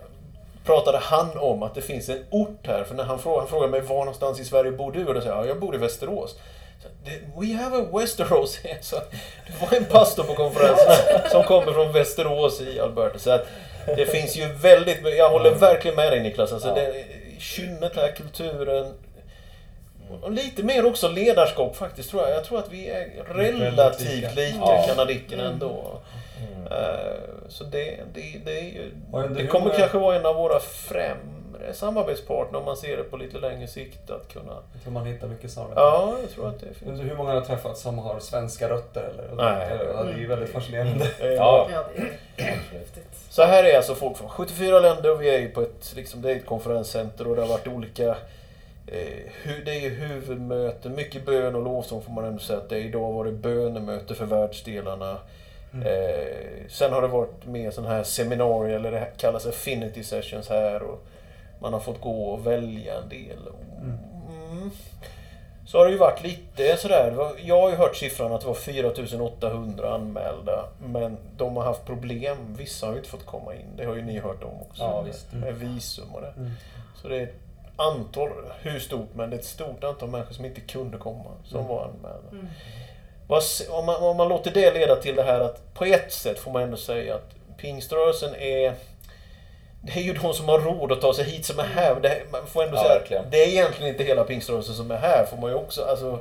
pratade 0.65 0.97
han 0.97 1.37
om 1.37 1.63
att 1.63 1.75
det 1.75 1.81
finns 1.81 2.09
en 2.09 2.25
ort 2.29 2.67
här. 2.67 2.83
För 2.83 2.95
när 2.95 3.03
han 3.03 3.19
frågade, 3.19 3.41
han 3.41 3.49
frågade 3.49 3.71
mig 3.71 3.81
var 3.81 3.97
någonstans 3.99 4.39
i 4.39 4.45
Sverige 4.45 4.71
bor 4.71 4.91
du? 4.91 5.05
Och 5.05 5.13
då 5.13 5.21
sa 5.21 5.27
jag, 5.27 5.37
ja, 5.37 5.45
jag 5.45 5.59
bor 5.59 5.75
i 5.75 5.77
Västerås. 5.77 6.35
Så, 6.81 6.87
"Det- 7.05 7.41
We 7.47 7.53
have 7.63 7.77
a 7.77 7.85
Westeros 7.93 8.57
here. 8.57 8.77
Så 8.81 8.95
det 8.95 9.65
var 9.71 9.77
en 9.77 9.85
pastor 9.85 10.23
på 10.23 10.33
konferensen 10.33 11.29
som 11.31 11.43
kommer 11.43 11.71
från 11.73 11.91
Västerås 11.91 12.61
i 12.61 12.79
Alberta. 12.79 13.19
Så 13.19 13.31
att 13.31 13.47
det 13.85 14.05
finns 14.05 14.35
ju 14.35 14.45
väldigt 14.53 14.97
Jag 15.17 15.29
håller 15.29 15.51
verkligen 15.51 15.95
med 15.95 16.11
dig 16.11 16.19
Niklas. 16.23 16.53
Alltså 16.53 16.67
Ja. 16.67 16.75
det, 16.75 17.03
kynnet 17.39 17.95
här, 17.95 18.11
kulturen. 18.11 18.93
Och 20.21 20.31
lite 20.31 20.63
mer 20.63 20.85
också 20.85 21.07
ledarskap 21.07 21.75
faktiskt 21.75 22.09
tror 22.09 22.21
jag. 22.21 22.31
Jag 22.37 22.43
tror 22.45 22.59
att 22.59 22.71
vi 22.71 22.89
är 22.89 23.23
relativt 23.53 24.35
lika. 24.35 24.55
Ja. 24.59 24.85
kanadickerna 24.87 25.41
Mm. 25.43 25.53
ändå. 25.53 25.99
Mm. 26.55 26.67
Eh, 26.67 27.13
Så 27.47 27.63
det, 27.63 27.99
det, 28.13 28.41
det 28.45 28.59
är 28.59 28.63
ju... 28.63 28.91
Det 29.35 29.47
kommer 29.47 29.65
många- 29.65 29.77
kanske 29.77 29.97
vara 29.97 30.15
en 30.15 30.25
av 30.25 30.35
våra 30.35 30.59
främre 30.59 31.73
samarbetspartner 31.73 32.59
om 32.59 32.65
man 32.65 32.77
ser 32.77 32.97
det 32.97 33.03
på 33.03 33.17
lite 33.17 33.37
längre 33.37 33.67
sikt 33.67 34.09
att 34.09 34.33
kunna... 34.33 34.53
Jag 34.73 34.83
tror 34.83 34.93
man 34.93 35.05
hittar 35.05 35.27
mycket 35.27 35.51
samarbete. 35.51 35.81
Ja, 35.81 36.15
jag 36.21 36.29
tror 36.31 36.47
att 36.49 36.59
det 36.59 36.73
finns. 36.73 37.01
Hur 37.01 37.15
många 37.15 37.33
har 37.33 37.41
träffat 37.41 37.77
som 37.77 37.97
har 37.99 38.19
svenska 38.19 38.69
rötter? 38.69 39.03
Eller? 39.13 39.35
Nej. 39.35 39.67
Ja, 39.95 40.03
det 40.03 40.11
är 40.13 40.17
ju 40.17 40.27
väldigt 40.27 40.49
fascinerande. 40.51 41.05
Eh, 41.19 41.27
Ja. 41.33 41.67
Ja, 41.71 41.83
det 41.95 42.01
är. 42.43 42.59
Så 43.29 43.43
här 43.43 43.63
är 43.63 43.77
alltså 43.77 43.95
folk 43.95 44.17
från 44.17 44.29
74 44.29 44.79
länder 44.79 45.11
och 45.11 45.21
vi 45.21 45.29
är 45.35 45.39
ju 45.39 45.49
på 45.49 45.61
ett, 45.61 45.93
liksom, 45.95 46.21
det 46.21 46.31
är 46.31 46.35
ett 46.35 46.45
konferenscenter 46.45 47.27
och 47.27 47.35
det 47.35 47.41
har 47.41 47.49
varit 47.49 47.67
olika 47.67 48.07
eh, 48.87 49.55
det 49.65 49.71
är 49.71 49.79
ju 49.81 49.89
huvudmöte, 49.89 50.89
mycket 50.89 51.25
bön 51.25 51.55
och 51.55 51.63
lovsång 51.63 52.01
får 52.01 52.11
man 52.11 52.25
ändå 52.25 52.39
säga 52.39 52.59
att 52.59 52.69
det 52.69 52.75
är. 52.75 52.81
Idag 52.81 53.13
var 53.13 53.25
det 53.25 53.31
bönemöte 53.31 54.15
för 54.15 54.25
världsdelarna. 54.25 55.17
Mm. 55.73 55.87
Eh, 55.87 56.67
sen 56.69 56.93
har 56.93 57.01
det 57.01 57.07
varit 57.07 57.45
mer 57.45 57.71
sån 57.71 57.85
här 57.85 58.03
seminarier, 58.03 58.75
eller 58.75 58.91
det 58.91 58.99
här 58.99 59.11
kallas 59.17 59.45
affinity 59.45 60.03
sessions 60.03 60.49
här. 60.49 60.83
Och 60.83 61.05
man 61.59 61.73
har 61.73 61.79
fått 61.79 62.01
gå 62.01 62.25
och 62.29 62.47
välja 62.47 62.97
en 62.97 63.09
del. 63.09 63.37
Mm. 63.81 64.71
Så 65.67 65.77
har 65.77 65.85
det 65.85 65.91
ju 65.91 65.97
varit 65.97 66.23
lite 66.23 66.77
sådär. 66.77 67.31
Jag 67.43 67.61
har 67.61 67.69
ju 67.69 67.75
hört 67.75 67.95
siffran 67.95 68.31
att 68.33 68.41
det 68.41 68.47
var 68.47 68.53
4800 68.53 69.93
anmälda. 69.95 70.65
Men 70.85 71.17
de 71.37 71.57
har 71.57 71.63
haft 71.63 71.85
problem. 71.85 72.37
Vissa 72.57 72.85
har 72.85 72.93
ju 72.93 72.97
inte 72.99 73.09
fått 73.09 73.25
komma 73.25 73.53
in. 73.55 73.65
Det 73.77 73.85
har 73.85 73.95
ju 73.95 74.01
ni 74.01 74.19
hört 74.19 74.43
om 74.43 74.61
också. 74.61 74.83
Ja, 74.83 75.01
visst. 75.01 75.33
Med 75.33 75.53
visum 75.55 76.15
och 76.15 76.21
det. 76.21 76.33
Mm. 76.37 76.51
Så 77.01 77.07
det 77.07 77.17
är 77.19 77.23
ett 77.23 77.35
antal, 77.75 78.29
hur 78.61 78.79
stort, 78.79 79.07
men 79.15 79.29
det 79.29 79.35
är 79.35 79.39
ett 79.39 79.45
stort 79.45 79.83
antal 79.83 80.09
människor 80.09 80.33
som 80.33 80.45
inte 80.45 80.61
kunde 80.61 80.97
komma. 80.97 81.31
Som 81.45 81.57
Mm. 81.59 81.69
var 81.69 81.83
anmälda. 81.85 82.29
Mm. 82.31 82.47
Om 83.69 83.85
man, 83.85 83.95
om 83.95 84.17
man 84.17 84.29
låter 84.29 84.51
det 84.51 84.71
leda 84.73 84.95
till 84.95 85.15
det 85.15 85.23
här 85.23 85.39
att 85.39 85.73
på 85.73 85.85
ett 85.85 86.13
sätt 86.13 86.39
får 86.39 86.51
man 86.51 86.61
ändå 86.61 86.77
säga 86.77 87.15
att 87.15 87.29
pingströrelsen 87.57 88.35
är 88.35 88.73
det 89.85 89.91
är 89.99 90.01
ju 90.03 90.13
de 90.13 90.33
som 90.33 90.49
har 90.49 90.59
råd 90.59 90.91
att 90.91 91.01
ta 91.01 91.13
sig 91.13 91.25
hit 91.25 91.45
som 91.45 91.59
är 91.59 91.63
här. 91.63 91.95
Det, 92.01 92.21
man 92.31 92.47
får 92.47 92.63
ändå 92.63 92.77
Ja, 92.77 92.83
säga 92.83 92.99
verkligen. 92.99 93.23
det 93.29 93.43
är 93.43 93.47
egentligen 93.47 93.91
inte 93.91 94.03
hela 94.03 94.23
pingströrelsen 94.23 94.75
som 94.75 94.91
är 94.91 94.97
här. 94.97 95.25
Får 95.25 95.37
man 95.37 95.49
ju 95.49 95.55
också, 95.55 95.83
alltså, 95.85 96.19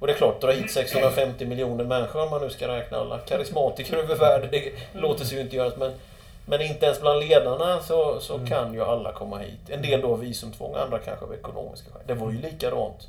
och 0.00 0.06
det 0.06 0.12
är 0.12 0.16
klart, 0.16 0.40
dra 0.40 0.50
hit 0.50 0.72
650 0.72 1.46
miljoner 1.46 1.84
människor 1.84 2.22
om 2.22 2.30
man 2.30 2.40
nu 2.42 2.50
ska 2.50 2.68
räkna 2.68 2.98
alla 2.98 3.18
karismatiker 3.18 3.96
över 3.96 4.14
världen. 4.16 4.48
Det 4.52 4.72
låter 4.92 5.24
sig 5.24 5.36
ju 5.36 5.42
inte 5.42 5.56
göras. 5.56 5.76
Men, 5.76 5.92
men 6.46 6.60
inte 6.62 6.86
ens 6.86 7.00
bland 7.00 7.20
ledarna 7.20 7.80
så, 7.82 8.20
så 8.20 8.34
Mm. 8.34 8.46
kan 8.46 8.74
ju 8.74 8.82
alla 8.84 9.12
komma 9.12 9.38
hit. 9.38 9.60
En 9.68 9.82
del 9.82 10.00
då 10.00 10.12
av 10.12 10.20
visumtvång, 10.20 10.74
andra 10.74 10.98
kanske 10.98 11.24
av 11.24 11.34
ekonomiska 11.34 11.90
skäl. 11.92 12.02
Det 12.06 12.14
var 12.14 12.30
ju 12.32 12.38
likadant 12.40 13.08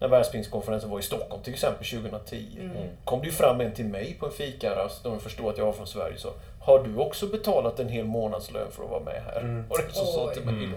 när 0.00 0.08
Världspingstkonferensen 0.08 0.90
var 0.90 0.98
i 0.98 1.02
Stockholm 1.02 1.42
till 1.42 1.52
exempel 1.52 1.86
2010 1.86 2.46
Mm. 2.60 2.76
kom 3.04 3.20
det 3.20 3.26
ju 3.26 3.32
fram 3.32 3.60
en 3.60 3.72
till 3.72 3.84
mig 3.84 4.16
på 4.20 4.26
en 4.26 4.32
fikarast 4.32 5.04
när 5.04 5.10
de 5.10 5.20
förstod 5.20 5.48
att 5.48 5.58
jag 5.58 5.66
var 5.66 5.72
från 5.72 5.86
Sverige 5.86 6.18
så 6.18 6.28
Har 6.60 6.78
du 6.84 6.96
också 6.96 7.26
betalat 7.26 7.80
en 7.80 7.88
hel 7.88 8.04
månadslön 8.04 8.70
för 8.70 8.84
att 8.84 8.90
vara 8.90 9.00
med 9.02 9.22
här? 9.26 9.40
Mm. 9.40 9.64
Och 9.70 9.78
det 9.88 9.92
som 9.94 10.06
sa 10.06 10.30
till 10.34 10.44
mig 10.44 10.54
Mm. 10.54 10.74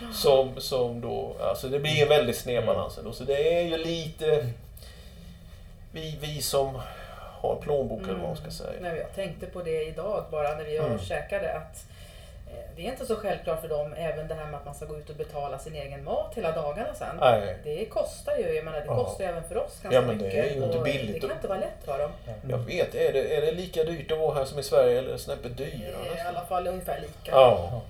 då. 0.00 0.12
Som, 0.12 0.50
som 0.60 1.00
då, 1.00 1.36
alltså 1.40 1.68
det 1.68 1.78
blir 1.80 2.02
en 2.02 2.08
väldig 2.08 2.34
snedbalans 2.34 2.98
ändå. 2.98 3.12
Så 3.12 3.24
det 3.24 3.58
är 3.58 3.62
ju 3.62 3.76
lite 3.76 4.46
vi, 5.92 6.18
vi 6.20 6.42
som 6.42 6.80
har 7.40 7.56
plånbok 7.56 8.02
eller 8.02 8.14
vad 8.14 8.22
man 8.28 8.36
ska 8.36 8.50
säga. 8.50 8.80
Nej, 8.80 8.98
jag 8.98 9.14
tänkte 9.14 9.46
på 9.46 9.62
det 9.62 9.84
idag 9.88 10.24
bara 10.30 10.54
när 10.56 10.64
vi 10.64 10.76
Mm. 10.78 10.98
käkade 10.98 11.52
att 11.56 11.76
eh, 11.76 11.86
det 12.76 12.86
är 12.86 12.90
inte 12.90 13.06
så 13.06 13.16
självklart 13.16 13.60
för 13.60 13.68
dem 13.68 13.94
även 13.96 14.28
det 14.28 14.34
här 14.34 14.46
med 14.46 14.54
att 14.54 14.64
man 14.64 14.74
ska 14.74 14.86
gå 14.86 14.98
ut 14.98 15.10
och 15.10 15.16
betala 15.16 15.58
sin 15.58 15.74
egen 15.74 16.04
mat 16.04 16.32
hela 16.34 16.52
dagarna 16.52 16.94
sen. 16.94 17.16
Nej, 17.20 17.56
Det 17.64 17.84
kostar 17.86 18.36
ju, 18.36 18.54
jag 18.54 18.64
menar 18.64 18.80
det 18.80 18.86
Ja. 18.86 19.04
kostar 19.04 19.24
ju 19.24 19.30
även 19.30 19.44
för 19.44 19.56
oss 19.56 19.80
ganska 19.82 19.92
Ja, 19.92 20.00
men 20.06 20.18
det 20.18 20.24
mycket. 20.24 20.44
är 20.44 20.54
ju 20.56 20.64
inte 20.64 20.78
billigt 20.78 21.14
Det 21.22 21.28
kan 21.28 21.36
inte 21.36 21.48
vara 21.48 21.58
lätt 21.58 21.84
för 21.84 21.98
dem. 21.98 22.10
jag 22.48 22.58
vet. 22.58 22.94
Är 22.94 23.12
det, 23.12 23.36
är 23.36 23.40
det 23.40 23.52
lika 23.52 23.84
dyrt 23.84 24.12
att 24.12 24.18
vara 24.18 24.34
här 24.34 24.44
som 24.44 24.58
i 24.58 24.62
Sverige 24.62 24.98
eller 24.98 25.16
snäppet 25.16 25.56
Det 25.56 25.64
dyrare? 25.64 25.94
är 26.14 26.16
I 26.24 26.28
alla 26.28 26.44
fall 26.46 26.66
ungefär 26.68 27.00
lika. 27.00 27.30
Ja. 27.30 27.82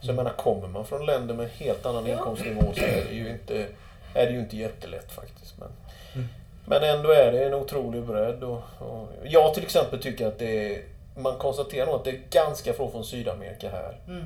Så 0.00 0.06
jag 0.06 0.16
menar, 0.16 0.30
kommer 0.30 0.68
man 0.68 0.86
från 0.86 1.06
länder 1.06 1.34
med 1.34 1.44
en 1.44 1.50
helt 1.50 1.86
annan 1.86 2.06
Ja. 2.06 2.12
inkomstnivå 2.12 2.72
så 2.76 2.84
är 2.84 3.04
det 3.08 3.14
ju 3.14 3.28
inte, 3.30 3.66
är 4.14 4.26
det 4.26 4.32
ju 4.32 4.38
inte 4.38 4.56
jättelätt 4.56 5.12
faktiskt. 5.12 5.54
Men, 5.58 5.68
Mm. 6.14 6.28
men 6.64 6.82
ändå 6.82 7.10
är 7.10 7.32
det 7.32 7.44
en 7.44 7.54
otrolig 7.54 8.02
bredd. 8.02 8.42
Och, 8.44 8.62
och 8.78 9.08
jag 9.24 9.54
till 9.54 9.62
exempel 9.62 10.02
tycker 10.02 10.26
att 10.26 10.38
det 10.38 10.74
är, 10.74 10.82
man 11.16 11.38
konstaterar 11.38 11.86
nog 11.86 11.94
att 11.94 12.04
det 12.04 12.10
är 12.10 12.20
ganska 12.30 12.72
få 12.72 12.90
från 12.90 13.04
Sydamerika 13.04 13.70
här. 13.70 13.96
Mm. 14.08 14.24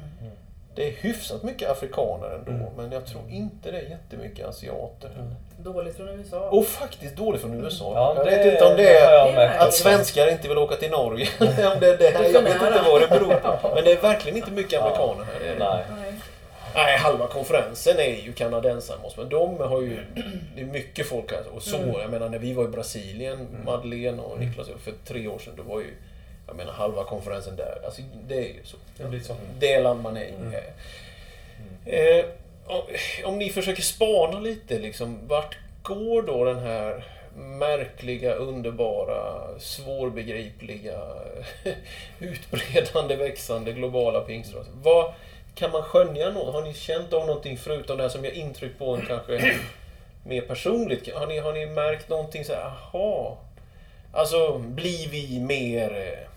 Det 0.74 0.88
är 0.88 0.92
hyfsat 0.92 1.42
mycket 1.42 1.70
afrikaner 1.70 2.30
ändå, 2.30 2.50
Mm. 2.50 2.66
men 2.76 2.92
jag 2.92 3.06
tror 3.06 3.22
inte 3.30 3.70
det 3.70 3.78
är 3.78 3.82
jättemycket 3.90 4.46
asiater. 4.46 5.10
Mm. 5.18 5.34
Dåligt 5.58 5.96
från 5.96 6.08
USA. 6.08 6.40
Och 6.50 6.66
faktiskt 6.66 7.16
dåligt 7.16 7.40
från 7.40 7.64
USA. 7.64 7.92
Ja, 7.94 8.14
jag 8.16 8.26
det- 8.26 8.30
vet 8.36 8.52
inte 8.52 8.64
om 8.64 8.76
det 8.76 8.88
är 8.98 9.32
Det 9.32 9.58
att 9.60 9.74
svenskar 9.74 10.30
inte 10.30 10.48
vill 10.48 10.58
åka 10.58 10.76
till 10.76 10.90
Norge. 10.90 11.28
om 11.40 11.46
det 11.80 11.86
är 11.86 11.98
det 11.98 12.10
Jag 12.32 12.42
vet 12.42 12.52
inte 12.54 12.82
vad 12.86 13.00
det 13.00 13.08
beror 13.08 13.34
på. 13.34 13.68
Men 13.74 13.84
det 13.84 13.92
är 13.92 14.00
verkligen 14.02 14.36
inte 14.38 14.50
mycket 14.50 14.82
amerikaner 14.82 15.24
här. 15.24 15.40
Det 15.40 15.46
är 15.48 15.52
det. 15.58 15.64
Nej. 15.64 15.84
Nej. 16.74 16.98
Halva 16.98 17.26
konferensen 17.26 17.98
är 17.98 18.22
ju 18.24 18.32
kanadensare. 18.32 18.96
måste- 19.02 19.20
Men 19.20 19.28
de 19.28 19.58
har 19.60 19.80
ju... 19.80 19.96
Det 20.54 20.60
är 20.60 20.66
mycket 20.66 21.06
folk 21.08 21.32
här. 21.32 21.42
Och 21.54 21.62
så, 21.62 21.76
Mm. 21.76 22.00
jag 22.00 22.10
menar 22.10 22.28
när 22.28 22.38
vi 22.38 22.52
var 22.52 22.64
i 22.64 22.68
Brasilien, 22.68 23.48
Madeleine 23.64 24.22
och 24.22 24.40
Niklas, 24.40 24.68
för 24.84 24.92
tre 25.06 25.28
år 25.28 25.38
sedan, 25.38 25.54
då 25.56 25.62
var 25.62 25.80
ju... 25.80 25.94
Jag 26.46 26.56
menar 26.56 26.72
halva 26.72 27.04
konferensen 27.04 27.56
där. 27.56 27.82
Alltså 27.84 28.02
det 28.28 28.34
är 28.34 28.54
ju 28.54 28.64
så. 28.64 28.76
Det 28.96 29.04
blir 29.04 29.20
så. 29.20 29.36
Det 29.58 29.80
land 29.80 30.02
man 30.02 30.16
är 30.16 30.24
i. 30.24 30.32
Mm. 30.32 30.54
Eh, 31.84 32.24
om, 33.24 33.38
ni 33.38 33.50
försöker 33.50 33.82
spana 33.82 34.40
lite, 34.40 34.78
liksom, 34.78 35.18
vart 35.28 35.56
går 35.82 36.22
då 36.22 36.44
den 36.44 36.58
här 36.58 37.04
märkliga, 37.34 38.34
underbara, 38.34 39.48
svårbegripliga, 39.58 40.98
utbredande, 42.18 43.16
växande 43.16 43.72
globala 43.72 44.20
pingströrelsen? 44.20 44.82
Vad 44.82 45.12
kan 45.54 45.70
man 45.70 45.82
skönja 45.82 46.30
något? 46.30 46.54
Har 46.54 46.62
ni 46.62 46.74
känt 46.74 47.12
av 47.12 47.26
någonting 47.26 47.58
förutom 47.58 47.96
det 47.96 48.02
här 48.02 48.10
som 48.10 48.24
gör 48.24 48.32
intryck 48.32 48.78
på 48.78 48.94
en 48.94 49.06
kanske 49.06 49.54
mer 50.24 50.40
personligt? 50.40 51.14
Har 51.14 51.26
ni, 51.26 51.38
har 51.38 51.52
ni 51.52 51.66
märkt 51.66 52.08
någonting 52.08 52.44
så 52.44 52.52
här, 52.52 52.64
aha, 52.64 53.38
alltså 54.12 54.58
blir 54.58 55.08
vi 55.08 55.40
mer 55.40 55.90
eh, 55.90 56.29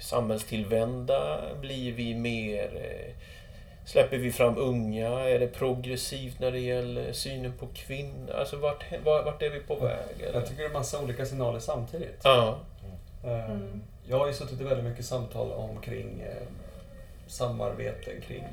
samhällstillvända? 0.00 1.40
Blir 1.60 1.92
vi 1.92 2.14
mer... 2.14 2.64
Eh, 2.76 3.14
släpper 3.86 4.16
vi 4.16 4.32
fram 4.32 4.58
unga? 4.58 5.08
Är 5.08 5.38
det 5.38 5.46
progressivt 5.46 6.40
när 6.40 6.50
det 6.52 6.58
gäller 6.60 7.12
synen 7.12 7.52
på 7.52 7.66
kvinnor? 7.74 8.34
Alltså 8.34 8.56
vart, 8.56 8.84
vart, 9.04 9.42
är 9.42 9.50
vi 9.50 9.60
på 9.60 9.74
väg? 9.74 10.20
Eller? 10.22 10.40
Jag 10.40 10.48
tycker 10.48 10.62
det 10.62 10.68
är 10.68 10.72
massa 10.72 11.02
olika 11.02 11.26
signaler 11.26 11.60
samtidigt. 11.60 12.20
Ja. 12.22 12.58
Eh, 13.24 13.50
Mm. 13.50 13.82
Jag 14.06 14.18
har 14.18 14.26
ju 14.26 14.32
suttit 14.32 14.60
i 14.60 14.64
väldigt 14.64 14.84
mycket 14.84 15.04
samtal 15.04 15.52
omkring 15.52 16.20
eh, 16.20 16.46
samarbeten 17.26 18.20
kring 18.26 18.44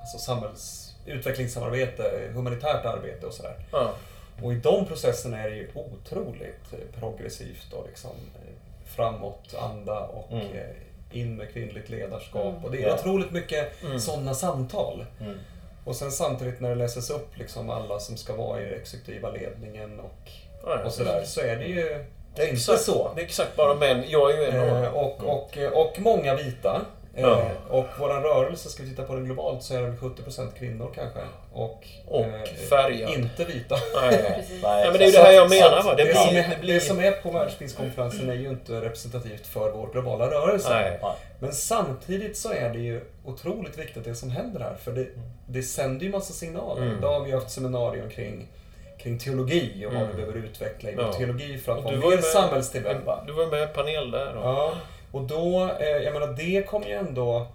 alltså 0.00 0.18
samhälls, 0.18 0.94
utvecklingssamarbete, 1.06 2.30
humanitärt 2.34 2.84
arbete 2.84 3.26
och 3.26 3.32
sådär. 3.32 3.54
ja. 3.72 3.94
Och 4.42 4.52
i 4.52 4.56
de 4.56 4.86
processerna 4.86 5.38
är 5.38 5.50
det 5.50 5.56
ju 5.56 5.68
otroligt 5.74 6.72
eh, 6.72 7.00
progressivt 7.00 7.72
och 7.72 7.86
liksom 7.86 8.10
eh, 8.92 8.96
framåt 8.96 9.54
anda 9.58 10.00
och 10.00 10.32
Mm. 10.32 10.46
eh, 10.46 11.18
in 11.20 11.36
med 11.36 11.52
kvinnligt 11.52 11.88
ledarskap. 11.90 12.42
Mm. 12.54 12.64
Och 12.64 12.70
det 12.70 12.82
är 12.82 12.88
Ja. 12.88 12.94
otroligt 12.94 13.30
mycket 13.30 13.82
Mm. 13.82 14.00
sådana 14.00 14.34
samtal. 14.34 15.04
Mm. 15.20 15.38
Och 15.84 15.96
sen 15.96 16.12
samtidigt 16.12 16.60
när 16.60 16.68
det 16.68 16.74
läses 16.74 17.10
upp 17.10 17.38
liksom 17.38 17.70
alla 17.70 17.98
som 17.98 18.16
ska 18.16 18.36
vara 18.36 18.60
i 18.60 18.64
den 18.64 18.74
exekutiva 18.80 19.30
ledningen 19.30 20.00
och, 20.00 20.30
Ja, 20.64 20.84
och 20.84 20.92
sådär 20.92 21.22
så 21.24 21.40
är 21.40 21.56
det 21.56 21.64
ju 21.64 22.04
Det 22.34 22.42
är 22.42 22.46
inte 22.48 22.52
exakt 22.56 22.80
så. 22.82 23.10
Det 23.14 23.20
är 23.20 23.24
exakt 23.24 23.56
bara 23.56 23.74
män. 23.74 24.04
Jag 24.08 24.30
är 24.30 24.36
ju 24.38 24.44
en 24.44 24.60
av 24.70 24.76
Eh, 24.76 24.82
dem. 24.82 24.94
och, 24.94 25.24
och, 25.24 25.58
och 25.86 25.98
många 26.00 26.34
vita. 26.34 26.80
Eh. 27.14 27.38
Och 27.70 27.86
våran 27.98 28.22
rörelse, 28.22 28.68
ska 28.68 28.82
vi 28.82 28.88
titta 28.88 29.02
på 29.02 29.14
den 29.14 29.24
globalt, 29.24 29.62
så 29.62 29.74
är 29.74 29.80
det 29.82 29.86
väl 29.86 29.96
70% 29.96 30.52
kvinnor 30.58 30.90
kanske. 30.94 31.18
Och, 31.52 31.84
Och 32.06 32.20
eh, 32.24 32.42
färgad. 32.70 33.10
inte 33.10 33.44
vita. 33.44 33.76
Nej. 34.02 34.44
Men 34.62 34.92
det 34.92 35.04
är 35.04 35.06
ju 35.06 35.10
det 35.12 35.18
här 35.22 35.32
jag 35.32 35.50
menar 35.50 35.82
va. 35.82 35.94
Det 35.94 36.04
Det, 36.04 36.14
som 36.14 36.28
blir... 36.28 36.38
är, 36.42 36.48
Det 36.50 36.56
blir... 36.60 36.74
det 36.74 36.80
som 36.80 37.00
är 37.00 37.10
på 37.12 37.30
världspingstkonferensen 37.30 38.28
är 38.30 38.34
ju 38.34 38.48
inte 38.48 38.80
representativt 38.80 39.46
för 39.46 39.70
vår 39.70 39.88
globala 39.92 40.30
rörelse. 40.30 40.68
Nej. 40.70 41.00
Men 41.40 41.52
samtidigt 41.52 42.36
så 42.36 42.52
är 42.52 42.70
det 42.70 42.78
ju 42.78 43.00
otroligt 43.24 43.78
viktigt 43.78 44.04
det 44.04 44.14
som 44.14 44.30
händer 44.30 44.60
här. 44.60 44.74
För 44.74 44.92
det, 44.92 45.06
det 45.46 45.62
sänder 45.62 46.04
ju 46.06 46.12
massa 46.12 46.32
signaler. 46.32 46.82
Mm. 46.82 46.98
Idag 46.98 47.18
har 47.18 47.26
vi 47.26 47.32
haft 47.32 47.50
seminarium 47.50 48.10
kring, 48.10 48.46
kring 49.02 49.18
teologi 49.18 49.84
och 49.86 49.92
vad 49.92 50.02
Mm. 50.02 50.16
vi 50.16 50.22
behöver 50.22 50.38
utveckla 50.46 50.90
i 50.90 50.94
Ja. 50.98 51.12
teologi 51.12 51.58
för 51.58 51.72
att 51.72 51.78
Och 51.78 51.84
vara 51.84 51.94
ju 51.94 52.00
mer 52.00 52.10
med- 52.16 52.24
samhällstillvända. 52.24 53.24
Du 53.26 53.32
var 53.32 53.46
med 53.46 53.62
i 53.62 53.66
panel 53.66 54.10
där. 54.10 54.36
Och... 54.36 54.44
Ja, 54.44 54.72
och 55.12 55.22
då, 55.22 55.70
eh, 55.80 55.86
jag 55.86 56.12
menar 56.12 56.26
det 56.26 56.66
kommer 56.66 56.86
ju 56.86 56.92
ändå... 56.92 57.46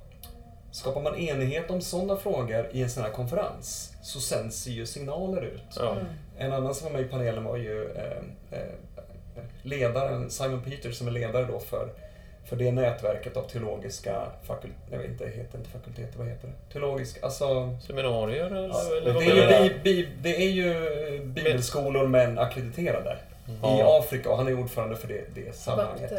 Skapar 0.72 1.02
man 1.02 1.16
enighet 1.16 1.70
om 1.72 1.82
sådana 1.82 2.18
frågor 2.18 2.70
i 2.72 2.84
en 2.84 2.90
sån 2.90 3.04
här 3.04 3.10
konferens 3.10 3.94
så 4.02 4.20
sänds 4.20 4.68
ju 4.68 4.86
signaler 4.86 5.42
ut. 5.42 5.78
Mm. 5.82 6.06
En 6.38 6.54
annan 6.54 6.76
som 6.76 6.86
var 6.86 6.92
med 7.00 7.02
i 7.02 7.10
panelen 7.10 7.44
var 7.44 7.58
ju 7.58 7.92
eh, 7.92 8.60
eh, 8.60 9.44
ledaren 9.64 10.30
Simon 10.30 10.62
Peters 10.64 10.98
som 10.98 11.08
är 11.08 11.12
ledare 11.12 11.46
då 11.46 11.60
för, 11.60 11.90
för 12.46 12.56
det 12.56 12.72
nätverket 12.72 13.38
av 13.38 13.42
teologiska 13.42 14.24
fakulteter, 14.44 14.92
jag 14.92 15.00
vet 15.00 15.10
inte, 15.10 15.26
heter 15.26 15.58
inte 15.58 15.70
fakulteter, 15.70 16.18
vad 16.18 16.28
heter 16.28 16.48
det? 16.48 16.74
Teologiska, 16.74 17.26
alltså... 17.26 17.78
Seminarier 17.88 18.46
eller? 18.46 18.68
Ja, 18.68 18.82
eller 18.98 19.14
det, 19.14 19.26
är 19.26 19.64
ju 19.64 19.70
bi, 19.70 19.80
bi, 19.84 20.10
det 20.22 20.36
är 20.44 20.50
ju 20.50 21.20
bibelskolor 21.26 22.08
men 22.08 22.40
akkrediterade 22.40 23.18
i 23.48 23.52
Ja. 23.62 24.00
Afrika 24.00 24.30
och 24.30 24.38
han 24.38 24.48
är 24.48 24.60
ordförande 24.60 24.96
för 24.96 25.08
det, 25.08 25.22
det 25.36 25.56
sammanhanget. 25.56 26.14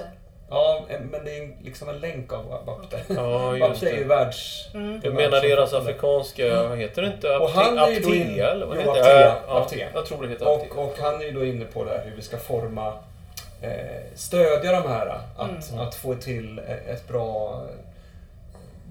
Ja, 0.51 0.87
men 1.11 1.25
det 1.25 1.39
är 1.39 1.57
liksom 1.63 1.89
en 1.89 1.99
länk 2.01 2.33
av 2.33 2.65
Bapte. 2.67 3.01
Ja, 3.09 3.57
Bapte 3.61 3.91
är 3.91 3.95
ju 3.97 4.05
världs... 4.05 4.69
Mm. 4.75 5.01
Du 5.01 5.13
menar 5.13 5.41
deras 5.41 5.73
afrikanska, 5.73 6.63
vad 6.69 6.79
heter 6.79 7.03
det 7.03 7.09
inte? 7.09 7.37
Och 7.37 7.51
han 7.51 7.79
är 7.79 7.89
ju 7.91 8.01
då 8.01 8.15
in- 8.15 8.41
eller 8.41 8.67
vad 8.67 8.77
Jo, 8.77 8.93
heter 8.95 9.15
det? 9.15 9.21
Ja, 9.49 9.61
Aptea. 9.61 9.89
jag 9.95 10.07
tror 10.07 10.23
det 10.23 10.29
heter 10.29 10.55
Aptea. 10.55 10.73
Och, 10.73 10.85
och 10.85 10.95
han 11.01 11.21
är 11.21 11.25
ju 11.25 11.33
då 11.33 11.45
inne 11.45 11.65
på 11.65 11.85
det 11.85 11.91
här 11.91 12.05
hur 12.05 12.17
vi 12.17 12.23
ska 12.23 12.37
forma, 12.39 12.93
eh, 13.63 13.71
stödja 14.15 14.73
de 14.73 14.89
här, 14.89 15.07
att, 15.37 15.71
Mm. 15.71 15.81
att 15.87 15.95
få 15.95 16.15
till 16.15 16.59
ett 16.89 17.09
bra, 17.09 17.63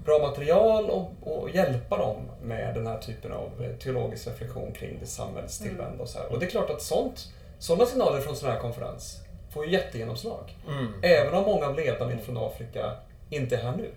bra 0.04 0.18
material 0.18 0.90
och, 0.90 1.10
och 1.24 1.50
hjälpa 1.50 1.96
dem 1.96 2.16
med 2.42 2.74
den 2.74 2.86
här 2.86 2.98
typen 2.98 3.32
av 3.32 3.50
eh, 3.64 3.70
teologisk 3.82 4.26
reflektion 4.26 4.72
kring 4.72 4.96
det 5.00 5.06
samhällstillvända 5.06 6.02
och 6.02 6.08
så 6.08 6.18
här. 6.18 6.32
Och 6.32 6.38
det 6.38 6.46
är 6.46 6.50
klart 6.50 6.70
att 6.70 6.82
sånt, 6.82 7.28
sådana 7.58 7.86
signaler 7.86 8.20
från 8.20 8.36
sån 8.36 8.50
här 8.50 8.58
konferens 8.58 9.16
får 9.52 9.66
ju 9.66 9.72
jättegenomslag. 9.72 10.56
Mm. 10.68 10.92
Även 11.02 11.34
om 11.34 11.44
många 11.44 11.66
av 11.66 11.76
ledarna 11.76 12.18
från 12.18 12.36
Afrika 12.36 12.92
inte 13.30 13.56
är 13.56 13.62
här 13.62 13.76
nu. 13.76 13.90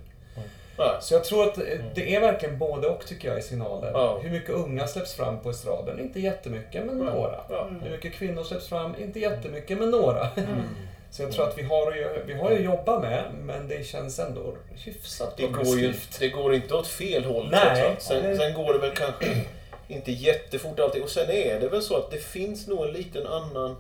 Nej. 0.78 0.98
Så 1.02 1.14
jag 1.14 1.24
tror 1.24 1.48
att 1.48 1.58
eh, 1.58 1.64
det 1.96 2.16
är 2.16 2.22
verkligen 2.22 2.58
både 2.58 2.88
och 2.88 3.06
tycker 3.06 3.30
jag 3.30 3.40
i 3.40 3.42
signaler. 3.42 3.92
Ja. 3.94 4.20
Hur 4.24 4.30
mycket 4.30 4.50
unga 4.50 4.88
släpps 4.88 5.14
fram 5.14 5.40
på 5.40 5.50
estraden? 5.50 6.00
Inte 6.00 6.20
jättemycket, 6.20 6.86
men 6.86 6.98
några. 6.98 7.40
Ja. 7.50 7.68
Mm. 7.68 7.82
Hur 7.82 7.92
mycket 7.92 8.14
kvinnor 8.14 8.44
släpps 8.44 8.68
fram? 8.68 8.96
Inte 9.00 9.20
jättemycket, 9.20 9.78
men 9.78 9.92
några. 9.92 10.30
Mm. 10.30 10.48
Så 11.12 11.22
jag 11.22 11.32
tror 11.32 11.48
att 11.48 11.58
vi 11.58 11.64
har, 11.64 11.96
ju, 11.96 12.24
vi 12.26 12.34
har 12.34 12.52
att 12.52 12.62
jobba 12.62 13.00
med, 13.00 13.24
men 13.44 13.68
det 13.68 13.88
känns 13.88 14.20
ändå 14.20 14.56
hyfsat 14.86 15.38
Det 15.38 15.48
går 15.48 15.80
ju 15.80 15.94
det 16.20 16.30
går 16.30 16.54
inte 16.54 16.76
åt 16.76 16.88
fel 16.88 17.26
håll 17.26 17.50
Nej. 17.52 17.96
Sen, 18.00 18.38
sen 18.38 18.54
går 18.54 18.74
det 18.74 18.80
väl 18.80 18.96
kanske 18.96 19.26
inte 19.88 20.12
jättefort 20.12 20.80
alltid. 20.80 21.04
Och 21.04 21.10
sen 21.10 21.30
är 21.30 21.60
det 21.60 21.70
väl 21.70 21.82
så 21.82 21.98
att 21.98 22.12
det 22.12 22.18
finns 22.18 22.68
nog 22.68 22.86
en 22.86 22.94
liten 22.94 23.28
annan... 23.28 23.76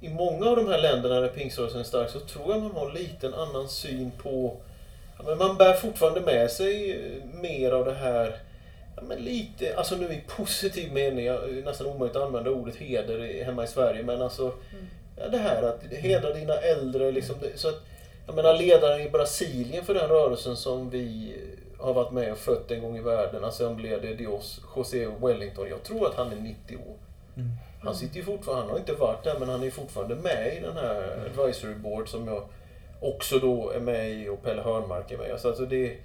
I 0.00 0.08
många 0.08 0.46
av 0.46 0.56
de 0.56 0.68
här 0.68 0.78
länderna 0.78 1.20
där 1.20 1.28
pingströrelsen 1.28 1.80
är 1.80 1.84
stark 1.84 2.10
så 2.10 2.20
tror 2.20 2.52
jag 2.52 2.62
man 2.62 2.70
har 2.70 2.86
en 2.88 2.94
liten 2.94 3.34
annan 3.34 3.68
syn 3.68 4.10
på... 4.22 4.56
Ja, 5.18 5.24
men 5.26 5.38
man 5.38 5.56
bär 5.56 5.72
fortfarande 5.74 6.20
med 6.20 6.50
sig 6.50 6.90
eh, 6.92 7.40
mer 7.40 7.72
av 7.72 7.84
det 7.84 7.94
här... 7.94 8.36
Ja, 8.96 9.02
men 9.02 9.18
lite, 9.18 9.76
alltså 9.76 9.96
nu 9.96 10.04
i 10.06 10.22
positiv 10.36 10.92
mening, 10.92 11.24
jag 11.26 11.36
är 11.48 11.62
nästan 11.64 11.86
omöjligt 11.86 12.16
att 12.16 12.22
använda 12.22 12.50
ordet 12.50 12.76
heder 12.76 13.24
i- 13.24 13.42
hemma 13.42 13.64
i 13.64 13.66
Sverige, 13.66 14.02
men 14.02 14.22
alltså 14.22 14.52
ja, 15.16 15.28
det 15.28 15.38
här 15.38 15.62
att 15.62 15.82
hedra 15.92 16.32
dina 16.34 16.54
äldre. 16.54 17.10
Liksom, 17.10 17.36
det, 17.40 17.58
så 17.58 17.68
att, 17.68 17.80
jag 18.26 18.34
menar 18.36 18.54
ledaren 18.58 19.00
i 19.00 19.10
Brasilien 19.10 19.84
för 19.84 19.94
den 19.94 20.08
rörelsen 20.08 20.56
som 20.56 20.90
vi 20.90 21.34
har 21.78 21.94
varit 21.94 22.12
med 22.12 22.32
och 22.32 22.38
fött 22.38 22.70
en 22.70 22.82
gång 22.82 22.96
i 22.96 23.00
världen, 23.00 23.44
Assemblea 23.44 23.98
de 23.98 24.14
Dios, 24.14 24.60
José 24.76 25.06
Wellington. 25.20 25.68
Jag 25.68 25.82
tror 25.82 26.06
att 26.06 26.14
han 26.14 26.32
är 26.32 26.36
90 26.36 26.76
år. 26.76 26.96
Mm. 27.36 27.48
Han 27.82 27.94
sitter 27.94 28.16
ju 28.16 28.24
fortfarande, 28.24 28.62
han 28.62 28.70
har 28.70 28.78
inte 28.78 28.92
varit 28.92 29.24
där, 29.24 29.38
men 29.38 29.48
han 29.48 29.62
är 29.62 29.70
fortfarande 29.70 30.14
med 30.14 30.56
i 30.56 30.60
den 30.60 30.76
här 30.76 31.26
advisory 31.26 31.74
board 31.74 32.08
som 32.08 32.28
jag 32.28 32.48
också 33.00 33.38
då 33.38 33.70
är 33.70 33.80
med 33.80 34.10
i 34.10 34.28
och 34.28 34.42
Pelle 34.42 34.62
Hörnmark 34.62 35.10
är 35.10 35.18
med. 35.18 35.32
Alltså, 35.32 35.48
alltså 35.48 35.66
det, 35.66 35.96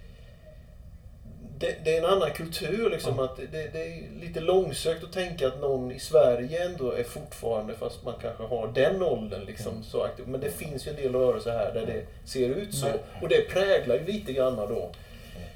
det, 1.60 1.76
det 1.84 1.98
är 1.98 2.04
en 2.04 2.10
annan 2.10 2.32
kultur 2.32 2.90
liksom. 2.90 3.20
Att 3.20 3.38
det, 3.38 3.74
det 3.74 3.82
är 3.82 4.04
lite 4.22 4.40
långsökt 4.40 5.04
att 5.04 5.14
tänka 5.14 5.48
att 5.48 5.62
någon 5.62 5.92
i 5.92 6.00
Sverige 6.00 6.66
ändå 6.66 6.92
är 6.92 7.04
fortfarande, 7.04 7.74
fast 7.74 8.04
man 8.04 8.14
kanske 8.22 8.44
har 8.44 8.68
den 8.68 9.02
åldern 9.02 9.46
liksom, 9.46 9.84
så 9.84 10.04
aktiv. 10.04 10.28
Men 10.28 10.42
det 10.42 10.50
finns 10.52 10.88
ju 10.88 10.90
en 10.90 10.96
del 10.96 11.16
rörelser 11.16 11.52
här 11.52 11.74
där 11.74 11.86
det 11.86 12.30
ser 12.30 12.50
ut 12.50 12.76
så. 12.76 12.88
Och 13.22 13.30
det 13.30 13.50
präglar 13.50 13.96
ju 13.96 14.06
lite 14.06 14.34
grann 14.34 14.56
då 14.56 14.92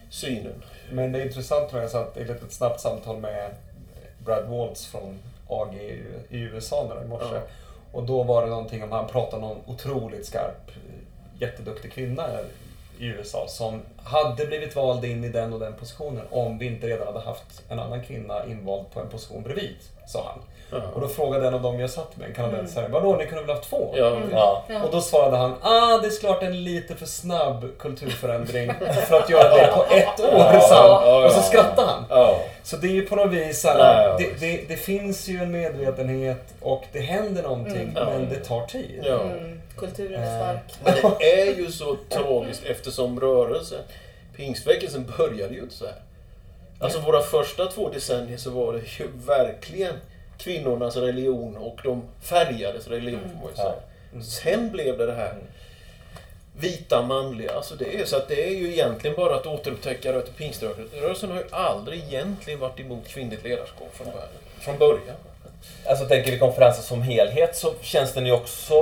synen. 0.10 0.64
Men 0.92 1.12
det 1.12 1.20
är 1.22 1.26
intressant 1.26 1.70
tror 1.70 1.82
jag, 1.82 1.92
så 1.92 1.98
att 1.98 2.18
i 2.18 2.22
ett 2.22 2.52
snabbt 2.52 2.82
samtal 2.82 3.18
med 3.18 3.52
Brad 4.28 4.46
Waltz 4.50 4.86
från 4.86 5.20
AG 5.48 5.76
i 5.76 6.04
i 6.30 6.40
USA 6.40 7.02
i 7.06 7.08
morse. 7.08 7.36
Ja. 7.36 7.42
Och 7.92 8.04
då 8.04 8.24
var 8.24 8.44
det 8.44 8.50
någonting 8.50 8.84
om, 8.84 8.92
han 8.92 9.08
pratade 9.08 9.44
om 9.44 9.50
någon 9.50 9.62
otroligt 9.66 10.26
skarp, 10.26 10.72
jätteduktig 11.40 11.92
kvinna 11.92 12.28
i 12.98 13.06
USA 13.06 13.46
som 13.48 13.82
hade 13.98 14.46
blivit 14.46 14.76
vald 14.76 15.06
in 15.06 15.24
i 15.24 15.30
den 15.30 15.54
och 15.54 15.60
den 15.60 15.74
positionen 15.74 16.26
om 16.30 16.58
vi 16.58 16.66
inte 16.66 16.88
redan 16.88 17.08
hade 17.08 17.20
haft 17.20 17.64
en 17.70 17.80
annan 17.80 18.04
kvinna 18.04 18.46
invald 18.46 18.92
på 18.94 19.00
en 19.00 19.10
position 19.10 19.44
bredvid. 19.44 19.76
sa 20.08 20.24
han. 20.26 20.44
Ja. 20.72 20.82
Och 20.94 21.02
då 21.02 21.08
frågade 21.08 21.48
en 21.48 21.54
av 21.54 21.62
dem 21.62 21.80
jag 21.80 21.90
satt 21.90 22.18
med, 22.18 22.28
en 22.28 22.34
kanadensare, 22.36 22.88
vadå 22.88 23.16
ni 23.16 23.26
kunde 23.26 23.44
väl 23.44 23.56
haft 23.56 23.70
två? 23.70 23.94
Ja. 23.96 24.18
Ja. 24.32 24.64
Ja. 24.68 24.84
Och 24.84 24.92
då 24.92 25.02
svarade 25.02 25.38
han, 25.38 25.56
ah 25.62 25.98
det 25.98 26.08
är 26.08 26.20
klart 26.20 26.44
en 26.44 26.64
lite 26.64 26.96
för 26.96 27.06
snabb 27.06 27.66
kulturförändring 27.80 28.74
för 29.08 29.20
att 29.20 29.30
göra 29.30 29.56
det 29.56 29.68
på 29.76 29.86
ett 29.96 30.20
år, 30.34 30.60
sa 30.60 31.26
Och 31.26 31.32
så 31.32 31.42
skrattade 31.42 31.88
han. 31.88 32.06
Ja. 32.10 32.40
Så 32.64 32.78
det 32.78 32.88
är 32.88 32.92
ju 32.92 33.06
på 33.06 33.16
något 33.16 33.34
vis 33.34 33.64
här, 33.64 33.80
ja, 33.80 34.18
det, 34.20 34.40
det, 34.40 34.64
det 34.68 34.76
finns 34.76 35.28
ju 35.28 35.38
en 35.38 35.52
medvetenhet 35.52 36.54
och 36.62 36.84
det 36.92 37.00
händer 37.00 37.44
någonting, 37.44 37.98
Mm. 37.98 38.10
Men 38.10 38.30
det 38.30 38.40
tar 38.40 38.66
tid. 38.66 39.02
Ja. 39.04 39.22
Mm, 39.22 39.62
kulturen 39.78 40.24
är 40.24 40.28
Eh, 40.28 40.42
stark. 40.42 40.64
Men 40.84 41.12
det 41.20 41.26
är 41.42 41.56
ju 41.56 41.72
så 41.72 41.98
tragiskt 42.10 42.66
eftersom 42.66 43.20
rörelsen, 43.20 43.80
pingstväckelsen 44.36 45.14
började 45.18 45.54
ju 45.54 45.60
inte 45.60 45.76
så 45.76 45.86
här. 45.86 45.96
Alltså 46.80 47.00
våra 47.00 47.22
första 47.22 47.66
två 47.66 47.90
decennier 47.90 48.38
så 48.38 48.50
var 48.50 48.74
det 48.74 49.00
ju 49.00 49.08
verkligen 49.28 49.94
kvinnornas 50.38 50.96
religion 50.96 51.58
och 51.58 51.80
de 51.84 52.04
färgades 52.22 52.88
religion 52.88 53.20
får 53.22 53.40
man 53.42 53.50
ju 53.52 53.56
säga. 53.56 53.74
Mm. 54.12 54.24
Sen 54.24 54.72
blev 54.72 54.98
det 54.98 55.06
det 55.06 55.14
här 55.14 55.34
vita 56.60 57.02
manliga. 57.02 57.52
Alltså 57.54 57.76
det 57.76 57.96
är 58.02 58.06
så 58.06 58.16
att 58.18 58.28
det 58.28 58.48
är 58.48 58.52
ju 58.56 58.72
egentligen 58.74 59.16
bara 59.16 59.36
att 59.36 59.46
återupptäcka 59.46 60.14
rötter. 60.14 60.32
Pingströrelsen 60.32 61.32
har 61.32 61.38
ju 61.38 61.44
aldrig 61.52 62.04
egentligen 62.04 62.60
varit 62.60 62.80
emot 62.80 63.08
kvinnligt 63.08 63.44
ledarskap 63.44 63.90
från, 63.94 64.08
början- 64.08 64.62
från 64.62 64.78
början. 64.78 65.16
Alltså 65.86 66.06
tänker 66.06 66.32
vi 66.32 66.40
konferensen 66.40 66.84
som 66.84 67.02
helhet 67.02 67.56
så 67.56 67.74
känns 67.82 68.14
den 68.14 68.26
ju 68.26 68.32
också, 68.32 68.74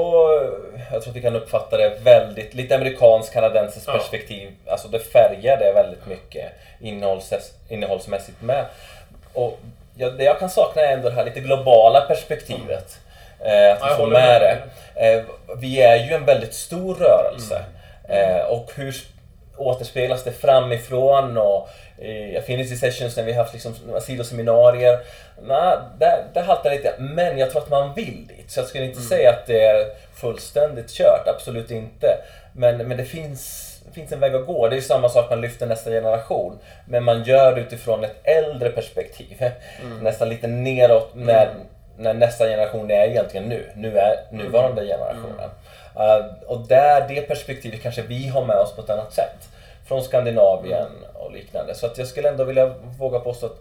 jag 0.91 1.01
tror 1.03 1.09
att 1.11 1.15
vi 1.15 1.21
kan 1.21 1.35
uppfatta 1.35 1.77
det 1.77 1.99
väldigt, 2.03 2.53
lite 2.53 2.75
amerikansk 2.75 3.33
kanadensiskt 3.33 3.87
Ja. 3.87 3.93
perspektiv. 3.93 4.51
Alltså 4.67 4.87
det 4.87 4.99
färgar 4.99 5.57
det 5.57 5.73
väldigt 5.73 6.05
mycket 6.07 6.51
innehålls, 6.81 7.33
innehållsmässigt 7.69 8.41
med. 8.41 8.65
Och 9.33 9.59
jag, 9.95 10.17
det 10.17 10.23
jag 10.23 10.39
kan 10.39 10.49
sakna 10.49 10.81
är 10.81 10.93
ändå 10.93 11.09
det 11.09 11.15
här 11.15 11.25
lite 11.25 11.39
globala 11.39 12.01
perspektivet. 12.01 12.97
Eh, 13.39 13.71
att 13.71 13.79
Ja, 13.81 13.87
vi 13.89 13.95
får 13.95 14.07
med 14.07 14.41
det. 14.41 14.57
Eh, 14.95 15.23
vi 15.57 15.81
är 15.81 15.95
ju 15.95 16.13
en 16.13 16.25
väldigt 16.25 16.53
stor 16.53 16.95
rörelse. 16.95 17.63
Mm. 18.09 18.37
Eh, 18.37 18.45
och 18.45 18.71
hur 18.75 18.95
återspeglas 19.57 20.23
det 20.23 20.31
framifrån 20.31 21.37
och 21.37 21.69
i 21.97 22.37
affinity 22.37 22.75
sessions 22.75 23.17
när 23.17 23.23
vi 23.23 23.33
haft 23.33 23.53
liksom 23.53 23.75
sidoseminarier. 24.01 24.99
Nej, 25.41 25.77
det, 25.99 26.23
det 26.33 26.41
haltar 26.41 26.71
lite. 26.71 26.93
Men 26.99 27.37
jag 27.37 27.51
tror 27.51 27.61
att 27.61 27.69
man 27.69 27.93
vill 27.93 28.27
dit. 28.27 28.51
Så 28.51 28.59
jag 28.59 28.67
skulle 28.67 28.85
inte 28.85 29.01
säga 29.01 29.29
att 29.29 29.45
det 29.45 29.65
är 29.65 29.85
fullständigt 30.15 30.91
kört. 30.91 31.27
Absolut 31.27 31.71
inte. 31.71 32.17
Men, 32.53 32.77
men 32.77 32.97
det 32.97 33.05
finns, 33.05 33.74
finns 33.93 34.11
en 34.11 34.19
väg 34.19 34.35
att 34.35 34.45
gå. 34.45 34.67
Det 34.67 34.77
är 34.77 34.81
samma 34.81 35.09
sak 35.09 35.29
man 35.29 35.41
lyfter 35.41 35.67
nästa 35.67 35.89
generation. 35.89 36.59
Men 36.87 37.03
man 37.03 37.23
gör 37.23 37.55
det 37.55 37.61
utifrån 37.61 38.03
ett 38.03 38.15
äldre 38.23 38.69
perspektiv. 38.69 39.51
Nästan 40.01 40.29
lite 40.29 40.47
neråt 40.47 41.11
när, 41.13 41.49
när 41.97 42.13
nästa 42.13 42.45
generation 42.45 42.91
är 42.91 43.07
egentligen 43.07 43.49
nu. 43.49 43.69
Nu 43.75 43.97
är 43.97 44.17
nuvarande 44.31 44.85
generationen. 44.85 45.49
Uh, 45.97 46.25
och 46.45 46.67
där, 46.67 47.07
det 47.07 47.21
perspektivet 47.21 47.81
kanske 47.81 48.01
vi 48.01 48.27
har 48.27 48.45
med 48.45 48.57
oss 48.57 48.75
på 48.75 48.81
ett 48.81 48.89
annat 48.89 49.13
sätt. 49.13 49.49
Från 49.87 50.03
Skandinavien 50.03 50.91
och 51.13 51.31
liknande. 51.31 51.75
Så 51.75 51.85
att 51.85 51.97
jag 51.97 52.07
skulle 52.07 52.29
ändå 52.29 52.43
vilja 52.43 52.73
våga 52.99 53.19
påstå 53.19 53.45
att 53.45 53.59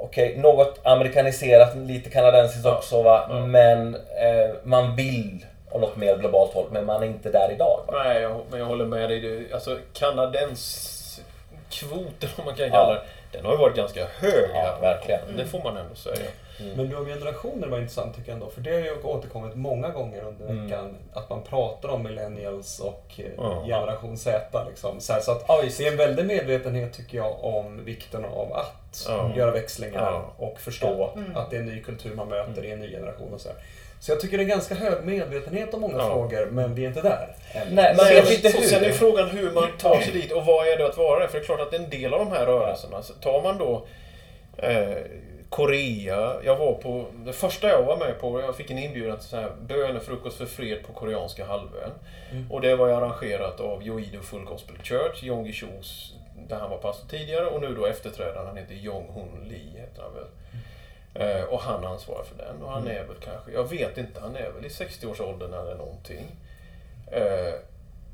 Okej, 0.00 0.36
något 0.36 0.80
amerikaniserat, 0.82 1.76
lite 1.76 2.10
kanadensiskt 2.10 2.66
också 2.66 3.02
va. 3.02 3.28
Men 3.46 3.94
eh, 3.94 4.50
man 4.62 4.96
vill 4.96 5.46
åt 5.70 5.80
något 5.80 5.96
mer 5.96 6.16
globalt 6.16 6.54
håll. 6.54 6.66
Men 6.70 6.86
man 6.86 7.02
är 7.02 7.06
inte 7.06 7.30
där 7.30 7.52
idag. 7.52 7.80
Va? 7.86 8.02
Nej, 8.04 8.22
jag, 8.22 8.40
men 8.50 8.58
jag 8.60 8.66
håller 8.66 8.86
med 8.86 9.10
dig. 9.10 9.20
Det- 9.20 9.54
Alltså 9.54 9.78
kanadenskvoten, 9.92 12.30
om 12.36 12.44
man 12.44 12.54
kan 12.54 12.70
kalla 12.70 12.94
det, 12.94 13.00
den 13.32 13.44
har 13.44 13.52
ju 13.52 13.58
varit 13.58 13.76
ganska 13.76 14.06
hög. 14.06 14.50
Ja, 14.54 14.78
verkligen. 14.80 15.20
Det 15.36 15.46
får 15.46 15.62
man 15.64 15.76
ändå 15.76 15.94
säga. 15.94 16.30
Men 16.76 16.88
du 16.88 16.96
om 16.96 17.06
generationer 17.06 17.68
var 17.68 17.78
intressant 17.78 18.16
tycker 18.16 18.28
jag 18.28 18.34
ändå, 18.34 18.50
för 18.50 18.60
det 18.60 18.70
har 18.72 18.78
ju 18.78 19.02
återkommit 19.02 19.54
många 19.56 19.88
gånger 19.88 20.22
under 20.24 20.44
Mm. 20.44 20.64
veckan. 20.66 20.96
Att 21.12 21.30
man 21.30 21.42
pratar 21.42 21.88
om 21.88 22.02
millennials 22.02 22.80
och 22.80 23.20
Ja. 23.36 23.62
generation 23.66 24.18
Z. 24.18 24.64
Liksom. 24.68 25.00
Så, 25.00 25.12
här, 25.12 25.20
så 25.20 25.32
att 25.32 25.64
visst. 25.64 25.78
det 25.78 25.86
är 25.86 25.90
en 25.92 25.96
väldig 25.96 26.26
medvetenhet 26.26 26.92
tycker 26.92 27.18
jag 27.18 27.44
om 27.44 27.84
vikten 27.84 28.24
av 28.24 28.52
att 28.52 29.08
göra 29.36 29.50
växlingar 29.50 30.12
Ja. 30.12 30.32
och 30.46 30.60
förstå 30.60 31.10
Mm. 31.16 31.36
att 31.36 31.50
det 31.50 31.56
är 31.56 31.60
en 31.60 31.66
ny 31.66 31.82
kultur 31.82 32.14
man 32.14 32.28
möter 32.28 32.64
i 32.64 32.70
en 32.70 32.80
ny 32.80 32.90
generation. 32.90 33.34
Och 33.34 33.40
så, 33.40 33.48
här. 33.48 33.58
Så 34.00 34.12
jag 34.12 34.20
tycker 34.20 34.38
det 34.38 34.44
är 34.44 34.48
ganska 34.48 34.74
hög 34.74 35.04
medvetenhet 35.04 35.74
om 35.74 35.80
många 35.80 35.98
Ja. 35.98 36.08
frågor, 36.10 36.46
men 36.50 36.74
vi 36.74 36.84
är 36.84 36.88
inte 36.88 37.00
där 37.02 37.36
än. 37.52 37.74
Nej, 37.74 37.94
man 37.96 38.06
vet 38.06 38.30
inte 38.44 38.58
och 38.58 38.64
sen 38.64 38.82
är 38.82 38.86
hur. 38.86 38.92
frågan 38.92 39.28
hur 39.28 39.50
man 39.52 39.68
tar 39.78 40.00
sig 40.00 40.12
dit 40.12 40.32
och 40.32 40.44
vad 40.44 40.66
är 40.68 40.76
det 40.78 40.86
att 40.86 40.96
vara 40.96 41.20
det? 41.20 41.28
För 41.28 41.38
det 41.38 41.44
är 41.44 41.46
klart 41.46 41.60
att 41.60 41.72
en 41.74 41.90
del 41.90 42.14
av 42.14 42.18
de 42.20 42.32
här 42.32 42.46
rörelserna, 42.46 43.02
så 43.02 43.12
tar 43.12 43.42
man 43.42 43.58
då 43.58 43.86
eh, 44.56 44.96
Korea, 45.48 46.34
jag 46.44 46.56
var 46.56 46.72
på, 46.74 47.04
det 47.24 47.32
första 47.32 47.68
jag 47.68 47.82
var 47.82 47.96
med 47.96 48.20
på, 48.20 48.40
jag 48.40 48.56
fick 48.56 48.70
en 48.70 48.78
inbjudan 48.78 49.18
till 49.18 49.28
så 49.28 49.36
här 49.36 49.50
bönefrukost 49.68 50.38
för 50.38 50.46
fred 50.46 50.78
på 50.86 50.92
koreanska 50.92 51.44
halvön. 51.46 51.90
Mm. 52.30 52.52
Och 52.52 52.60
det 52.60 52.76
var 52.76 52.86
ju 52.88 52.92
arrangerat 52.94 53.60
av 53.60 53.82
Yoido 53.86 54.20
Full 54.22 54.44
Gospel 54.44 54.76
Church, 54.82 55.24
Yonggi 55.24 55.52
Chos, 55.52 56.14
där 56.48 56.56
han 56.56 56.70
var 56.70 56.78
pastor 56.78 57.08
tidigare 57.08 57.46
och 57.46 57.60
nu 57.60 57.74
då 57.74 57.86
efterträdaren, 57.86 58.46
han 58.46 58.56
heter 58.56 58.74
Jong 58.74 59.06
Hun 59.14 59.48
Lee, 59.48 59.80
heter 59.80 60.02
han 60.02 60.14
väl. 60.14 60.22
Eh, 60.22 60.28
och 61.48 61.60
han 61.60 61.84
ansvarar 61.84 62.24
för 62.24 62.36
den. 62.44 62.62
Och 62.62 62.72
han 62.72 62.86
är 62.86 63.04
väl 63.04 63.16
kanske, 63.20 63.52
jag 63.52 63.70
vet 63.70 63.98
inte, 63.98 64.20
han 64.20 64.36
är 64.36 64.50
väl 64.50 64.64
i 64.64 64.68
60-årsåldern 64.68 65.52
eller 65.54 65.74
någonting. 65.74 66.26
Eh, 67.12 67.54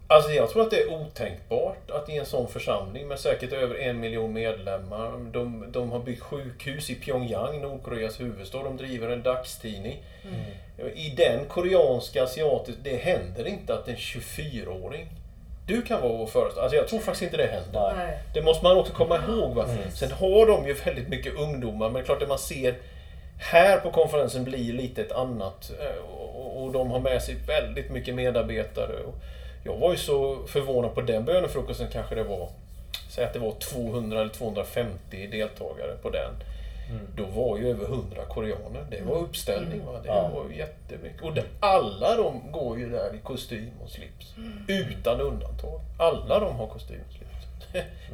alltså 0.07 0.31
jag 0.31 0.51
tror 0.51 0.63
att 0.63 0.71
det 0.71 0.83
är 0.83 0.93
otänkbart 0.93 1.91
att 1.91 2.09
i 2.09 2.17
en 2.17 2.27
sån 2.27 2.49
församling 2.49 3.09
med 3.09 3.19
säkert 3.19 3.53
över 3.53 3.75
en 3.75 4.01
miljon 4.01 4.33
medlemmar, 4.33 5.13
de, 5.33 5.65
de 5.73 5.91
har 5.91 5.99
byggt 5.99 6.23
sjukhus 6.23 6.91
i 6.91 6.95
Pyongyang, 6.95 7.61
Nordkoreas 7.61 8.21
huvudstad, 8.21 8.63
de 8.63 8.77
driver 8.77 9.09
en 9.09 9.23
dagstidning. 9.23 10.03
I 10.95 11.11
den 11.17 11.45
koreanska, 11.49 12.23
asiatiska, 12.23 12.81
det 12.85 12.97
händer 12.97 13.47
inte 13.47 13.75
att 13.75 13.89
en 13.89 13.97
24-åring 13.97 15.09
du 15.67 15.83
kan 15.83 16.03
vara 16.03 16.13
vår 16.13 16.27
föreståndare. 16.27 16.65
Alltså 16.65 16.77
jag 16.77 16.89
tror 16.89 16.99
faktiskt 16.99 17.23
inte 17.23 17.37
det 17.37 17.47
händer. 17.47 17.95
Nej. 17.97 18.07
Nej. 18.07 18.19
Det 18.35 18.43
måste 18.43 18.65
man 18.65 18.77
också 18.77 18.93
komma 18.93 19.19
ihåg. 19.29 19.55
Va? 19.55 19.67
Sen 19.95 20.13
har 20.13 20.47
de 20.47 20.67
ju 20.67 20.73
väldigt 20.73 21.09
mycket 21.09 21.35
ungdomar, 21.35 21.87
men 21.87 21.95
det 21.95 22.01
är 22.01 22.05
klart 22.05 22.21
det 22.21 22.27
man 22.27 22.39
ser 22.39 22.75
här 23.39 23.81
på 23.81 23.91
konferensen 23.91 24.45
blir 24.45 24.73
lite 24.73 25.03
ett 25.03 25.13
annat. 25.13 25.71
eh, 25.81 26.05
Och 26.65 26.73
de 26.73 26.91
har 26.91 27.01
med 27.01 27.23
sig 27.23 27.35
väldigt 27.47 27.91
mycket 27.91 28.15
medarbetare. 28.15 28.93
Jag 29.65 29.77
var 29.77 29.91
ju 29.93 29.97
så 29.99 30.47
förvånad 30.47 30.95
på 30.95 31.01
den 31.01 31.25
bönefrukosten 31.25 31.87
kanske 31.93 32.15
det 32.15 32.23
var, 32.25 32.49
säg 33.11 33.25
att 33.25 33.33
det 33.33 33.39
var 33.39 33.53
200 33.53 34.21
eller 34.21 34.31
250 34.35 35.27
deltagare 35.27 35.97
på 36.03 36.11
den. 36.11 36.31
Då 37.17 37.25
var 37.25 37.59
ju 37.59 37.71
över 37.71 37.85
100 37.85 38.25
koreaner. 38.29 38.87
Det 38.91 39.03
var 39.03 39.17
uppställning. 39.17 39.85
Va? 39.87 39.93
Det 40.03 40.09
Ja. 40.09 40.31
var 40.35 40.51
jättemycket. 40.51 41.23
Och 41.23 41.35
det, 41.35 41.45
alla 41.61 42.17
de 42.17 42.53
går 42.53 42.79
ju 42.79 42.89
där 42.91 43.15
i 43.15 43.19
kostym 43.19 43.71
och 43.85 43.91
slips. 43.91 44.35
Utan 44.69 45.21
undantag. 45.21 45.81
Alla 45.99 46.39
de 46.41 46.57
har 46.57 46.67
kostym 46.67 47.01
och 47.09 47.13
slips. 47.15 47.34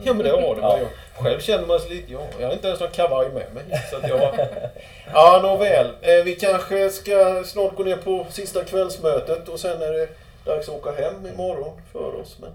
Ja 0.03 0.12
men 0.14 0.18
det 0.18 0.31
har 0.31 0.40
de. 0.55 0.61
Ja. 0.61 0.79
Jag 0.79 1.25
själv 1.25 1.40
känner 1.40 1.66
man 1.66 1.81
sig 1.81 1.90
lite... 1.90 2.12
Ja, 2.12 2.20
jag 2.40 2.46
har 2.46 2.53
inte 2.53 2.66
ens 2.68 2.81
någon 2.81 2.90
kavaj 2.90 3.29
med 3.29 3.55
mig. 3.55 3.64
Så 3.90 3.96
att 3.96 4.09
jag, 4.09 4.49
ja 5.12 5.40
nåväl. 5.42 5.87
Eh, 6.01 6.25
vi 6.25 6.35
kanske 6.37 6.90
ska 6.90 7.44
snart 7.46 7.77
gå 7.77 7.83
ner 7.83 7.96
på 7.96 8.27
sista 8.31 8.64
kvällsmötet 8.64 9.49
och 9.49 9.61
sen 9.61 9.83
är 9.83 9.92
det 9.92 10.09
dags 10.44 10.68
att 10.68 10.75
åka 10.75 11.03
hem 11.03 11.27
imorgon 11.27 11.81
för 11.92 12.14
oss. 12.20 12.37
Men, 12.40 12.51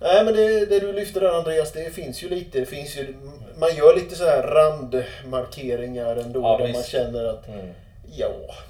Nej 0.00 0.24
men 0.24 0.34
det, 0.36 0.66
det 0.66 0.80
du 0.80 0.92
lyfter 0.92 1.20
där 1.20 1.28
Andreas, 1.38 1.72
det 1.72 1.90
finns 1.94 2.22
ju 2.22 2.28
lite. 2.28 2.58
Det 2.60 2.66
finns 2.66 2.96
ju, 2.96 3.14
man 3.56 3.76
gör 3.76 3.94
lite 3.96 4.16
så 4.16 4.24
här 4.24 4.42
randmarkeringar 4.42 6.16
ändå 6.16 6.40
Ja, 6.40 6.58
där 6.58 6.66
visst. 6.66 6.78
man 6.78 6.84
känner 6.84 7.24
att 7.24 7.48
Mm. 7.48 7.72
Ja, 8.16 8.26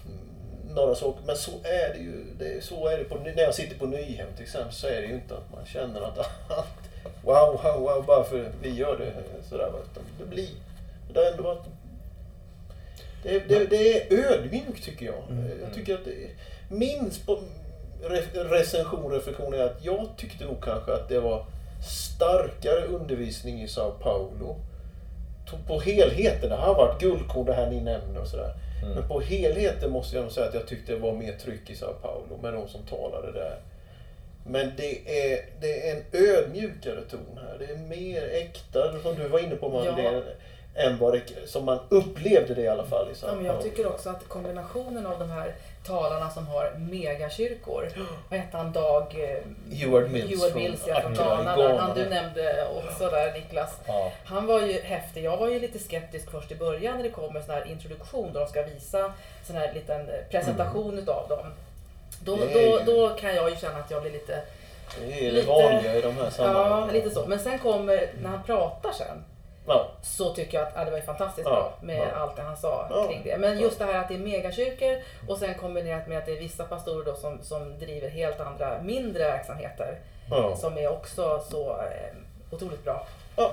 mm, 0.06 0.74
några 0.74 0.94
saker. 0.94 1.20
Men 1.26 1.36
så 1.36 1.50
är 1.64 1.92
det 1.94 1.98
ju. 1.98 2.24
Det, 2.38 2.64
så 2.64 2.88
är 2.88 2.98
det 2.98 3.04
på, 3.04 3.14
när 3.14 3.42
jag 3.42 3.54
sitter 3.54 3.78
på 3.78 3.86
Nyhem 3.86 4.26
till 4.36 4.44
exempel 4.44 4.72
så 4.72 4.86
är 4.86 5.00
det 5.00 5.06
ju 5.06 5.14
inte 5.14 5.34
att 5.34 5.52
man 5.52 5.66
känner 5.66 6.00
att 6.00 6.18
allt, 6.18 6.87
wow, 7.22 7.60
wow, 7.62 7.80
wow, 7.80 8.04
bara 8.06 8.24
för 8.24 8.50
vi 8.62 8.74
gör 8.74 8.98
det 8.98 9.12
sådär. 9.48 9.72
Det 10.18 10.26
blir, 10.26 10.48
det 11.12 11.20
har 11.20 11.30
ändå 11.30 11.42
varit 11.42 11.64
det, 13.22 13.48
det, 13.48 13.64
det 13.64 14.12
är 14.12 14.32
ödmjukt 14.32 14.84
tycker 14.84 15.06
jag. 15.06 15.22
Jag 15.62 15.74
tycker 15.74 15.94
att 15.94 16.04
det 16.04 16.30
min 16.68 17.10
recension, 18.34 19.12
reflektion 19.12 19.54
är 19.54 19.62
att 19.62 19.84
jag 19.84 20.08
tyckte 20.16 20.44
nog 20.44 20.64
kanske 20.64 20.92
att 20.92 21.08
det 21.08 21.20
var 21.20 21.44
starkare 22.16 22.84
undervisning 22.84 23.62
i 23.62 23.68
Sao 23.68 23.90
Paulo. 23.90 24.56
På 25.66 25.80
helheten, 25.80 26.50
det 26.50 26.56
har 26.56 26.74
varit 26.74 27.00
guldkorn 27.00 27.46
det 27.46 27.52
här 27.54 27.70
ni 27.70 27.80
nämner 27.80 28.20
och 28.20 28.28
sådär. 28.28 28.54
Men 28.94 29.08
på 29.08 29.20
helheten 29.20 29.90
måste 29.90 30.16
jag 30.16 30.22
nog 30.22 30.32
säga 30.32 30.48
att 30.48 30.54
jag 30.54 30.66
tyckte 30.66 30.92
det 30.92 30.98
var 30.98 31.12
mer 31.12 31.32
tryck 31.32 31.70
i 31.70 31.74
Sao 31.74 31.92
Paulo 31.92 32.42
med 32.42 32.52
de 32.52 32.68
som 32.68 32.82
talade 32.82 33.32
där. 33.32 33.58
Men 34.48 34.72
det 34.76 35.22
är, 35.32 35.44
det 35.60 35.88
är 35.88 35.96
en 35.96 36.04
ödmjukare 36.12 37.00
ton 37.00 37.40
här. 37.42 37.58
Det 37.58 37.64
är 37.64 37.76
mer 37.76 38.28
äkta, 38.32 39.02
som 39.02 39.14
du 39.14 39.28
var 39.28 39.38
inne 39.38 39.56
på 39.56 39.68
man. 39.68 39.84
Ja. 39.84 40.22
Än 40.74 40.98
vad 40.98 41.12
det, 41.12 41.48
som 41.48 41.64
man 41.64 41.78
upplevde 41.88 42.54
det 42.54 42.62
i 42.62 42.68
alla 42.68 42.84
fall. 42.84 43.08
I 43.10 43.14
Ja, 43.22 43.34
men 43.34 43.44
jag 43.44 43.62
tycker 43.62 43.86
också 43.86 44.10
att 44.10 44.28
kombinationen 44.28 45.06
av 45.06 45.18
de 45.18 45.30
här 45.30 45.54
talarna 45.86 46.30
som 46.30 46.46
har 46.46 46.72
megakyrkor. 46.78 47.88
Vad 48.28 48.40
hette 48.40 48.56
han? 48.56 48.72
Dag... 48.72 49.14
eh, 49.18 49.76
Heward 49.76 50.10
Mills 50.10 50.30
Heward 50.30 50.52
från 50.52 50.62
Mills 50.62 50.80
ja, 50.86 51.00
från 51.00 51.12
i 51.12 51.16
Ghana. 51.16 51.56
Där, 51.56 51.78
han 51.78 51.96
du 51.96 52.08
nämnde 52.08 52.68
också 52.76 53.10
där 53.10 53.32
Niklas. 53.32 53.70
Ja. 53.86 54.12
Han 54.24 54.46
var 54.46 54.60
ju 54.60 54.80
häftig. 54.80 55.24
Jag 55.24 55.36
var 55.36 55.48
ju 55.48 55.60
lite 55.60 55.78
skeptisk 55.78 56.30
först 56.30 56.52
i 56.52 56.54
början 56.54 56.96
när 56.96 57.02
det 57.02 57.10
kom 57.10 57.36
en 57.36 57.42
sån 57.42 57.54
här 57.54 57.66
introduktion 57.66 58.32
där 58.32 58.40
de 58.40 58.48
ska 58.48 58.62
visa 58.62 59.12
sån 59.46 59.56
här 59.56 59.72
liten 59.74 60.10
presentation 60.30 60.98
utav 60.98 61.28
dem. 61.28 61.52
Då, 62.24 62.34
Mm. 62.34 62.48
Då, 62.52 62.58
ju- 62.60 62.80
då 62.86 63.08
kan 63.08 63.34
jag 63.34 63.50
ju 63.50 63.56
känna 63.56 63.78
att 63.78 63.90
jag 63.90 64.02
blir 64.02 64.12
lite, 64.12 64.42
Det 65.00 65.12
är 65.18 65.24
det 65.24 65.30
Lite- 65.30 65.48
vanliga 65.48 65.94
i 65.96 66.00
de 66.00 66.12
här 66.16 66.24
ja, 66.24 66.30
sammanhangen. 66.30 66.94
lite 66.94 67.10
så. 67.10 67.26
Men 67.26 67.38
sen 67.38 67.58
kommer, 67.58 68.10
när 68.22 68.28
han 68.30 68.42
pratar 68.42 68.92
sen, 68.92 69.24
Ja. 69.66 69.86
så 70.02 70.34
tycker 70.34 70.58
jag 70.58 70.66
att 70.68 70.72
ja, 70.76 70.84
det 70.84 70.90
var 70.90 70.98
ju 70.98 71.04
fantastiskt 71.04 71.46
Ja, 71.48 71.50
bra 71.54 71.78
med 71.82 72.08
ja. 72.12 72.16
allt 72.20 72.36
det 72.36 72.42
han 72.42 72.56
sa 72.56 72.86
Ja, 72.90 73.06
kring 73.08 73.20
det. 73.24 73.38
Men 73.38 73.58
just 73.60 73.78
det 73.78 73.84
här 73.84 73.94
att 73.94 74.08
det 74.08 74.14
är 74.14 74.18
megakyrkor 74.18 74.98
och 75.28 75.38
sen 75.38 75.54
kombinerat 75.54 76.06
med 76.08 76.18
att 76.18 76.26
det 76.26 76.32
är 76.32 76.40
vissa 76.40 76.64
pastorer 76.64 77.04
då 77.04 77.14
som, 77.14 77.38
som 77.42 77.78
driver 77.78 78.08
helt 78.08 78.40
andra 78.40 78.82
mindre 78.82 79.24
verksamheter 79.24 79.98
Ja. 80.30 80.56
som 80.56 80.78
är 80.78 80.88
också 80.92 81.44
så 81.50 81.70
eh, 81.70 82.14
otroligt 82.50 82.84
bra. 82.84 83.06
Ja. 83.36 83.52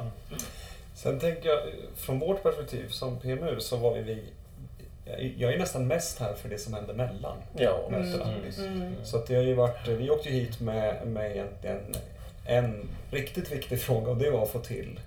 Sen 0.96 1.20
tänker 1.20 1.50
jag, 1.50 1.60
från 1.98 2.20
vårt 2.20 2.44
perspektiv 2.44 2.88
som 2.90 3.20
PMU 3.20 3.60
så 3.60 3.78
var 3.78 3.94
vi 3.94 4.24
jag 5.38 5.54
är 5.54 5.58
nästan 5.58 5.88
mest 5.88 6.20
här 6.20 6.34
för 6.34 6.50
det 6.50 6.58
som 6.58 6.74
händer 6.74 6.94
mellan 6.94 7.38
Ja, 7.58 7.88
mötena. 7.92 8.24
Mm. 8.30 8.42
visst. 8.46 8.60
Mm. 8.60 8.94
Så 9.04 9.18
att 9.18 9.28
det 9.28 9.36
har 9.36 9.44
ju 9.44 9.54
varit, 9.54 9.88
vi 9.88 10.10
åkte 10.10 10.30
ju 10.30 10.36
hit 10.36 10.60
med, 10.62 11.08
med 11.08 11.32
egentligen 11.32 11.96
en 12.46 12.90
riktigt 13.12 13.52
viktig 13.52 13.82
fråga 13.82 14.12
och 14.12 14.18
det 14.18 14.30
var 14.30 14.44
att 14.44 14.50
få 14.50 14.60
till 14.60 15.00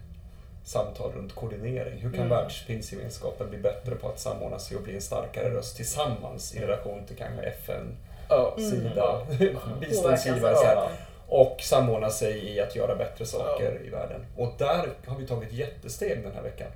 samtal 0.64 1.12
runt 1.12 1.34
koordinering. 1.34 1.98
Hur 2.00 2.10
kan 2.10 2.14
Mm. 2.20 2.28
världspingstgemenskapen 2.28 3.50
bli 3.50 3.58
bättre 3.58 3.94
på 3.94 4.08
att 4.08 4.18
samordna 4.20 4.58
sig 4.58 4.76
och 4.76 4.82
bli 4.82 4.94
en 4.94 5.00
starkare 5.00 5.50
röst 5.54 5.76
tillsammans 5.76 6.54
i 6.54 6.60
relation 6.60 7.06
till 7.06 7.16
kanske 7.16 7.42
FN, 7.42 7.96
Ja. 8.28 8.54
Sida, 8.58 9.26
Mm. 9.40 9.56
biståndsgivare 9.80 10.54
så 10.56 10.64
här, 10.64 10.88
och 11.26 11.56
samordna 11.60 12.10
sig 12.10 12.52
i 12.54 12.60
att 12.60 12.76
göra 12.76 12.96
bättre 12.96 13.26
saker 13.26 13.80
i 13.86 13.88
världen. 13.90 14.20
Och 14.36 14.52
där 14.58 14.88
har 15.06 15.18
vi 15.18 15.26
tagit 15.26 15.52
jättesteg 15.52 16.22
den 16.22 16.32
här 16.32 16.42
veckan. 16.42 16.68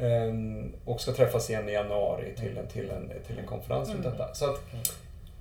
Mm. 0.00 0.28
Ehm, 0.28 0.72
och 0.84 1.00
ska 1.00 1.12
träffas 1.12 1.50
igen 1.50 1.68
i 1.68 1.72
januari 1.72 2.34
till 2.36 2.58
en, 2.58 2.66
till 2.66 2.90
en, 2.90 3.10
till 3.26 3.38
en 3.38 3.46
konferens 3.46 3.88
runt 3.88 4.04
Mm. 4.06 4.18
detta. 4.18 4.34
Så 4.34 4.44
att 4.44 4.60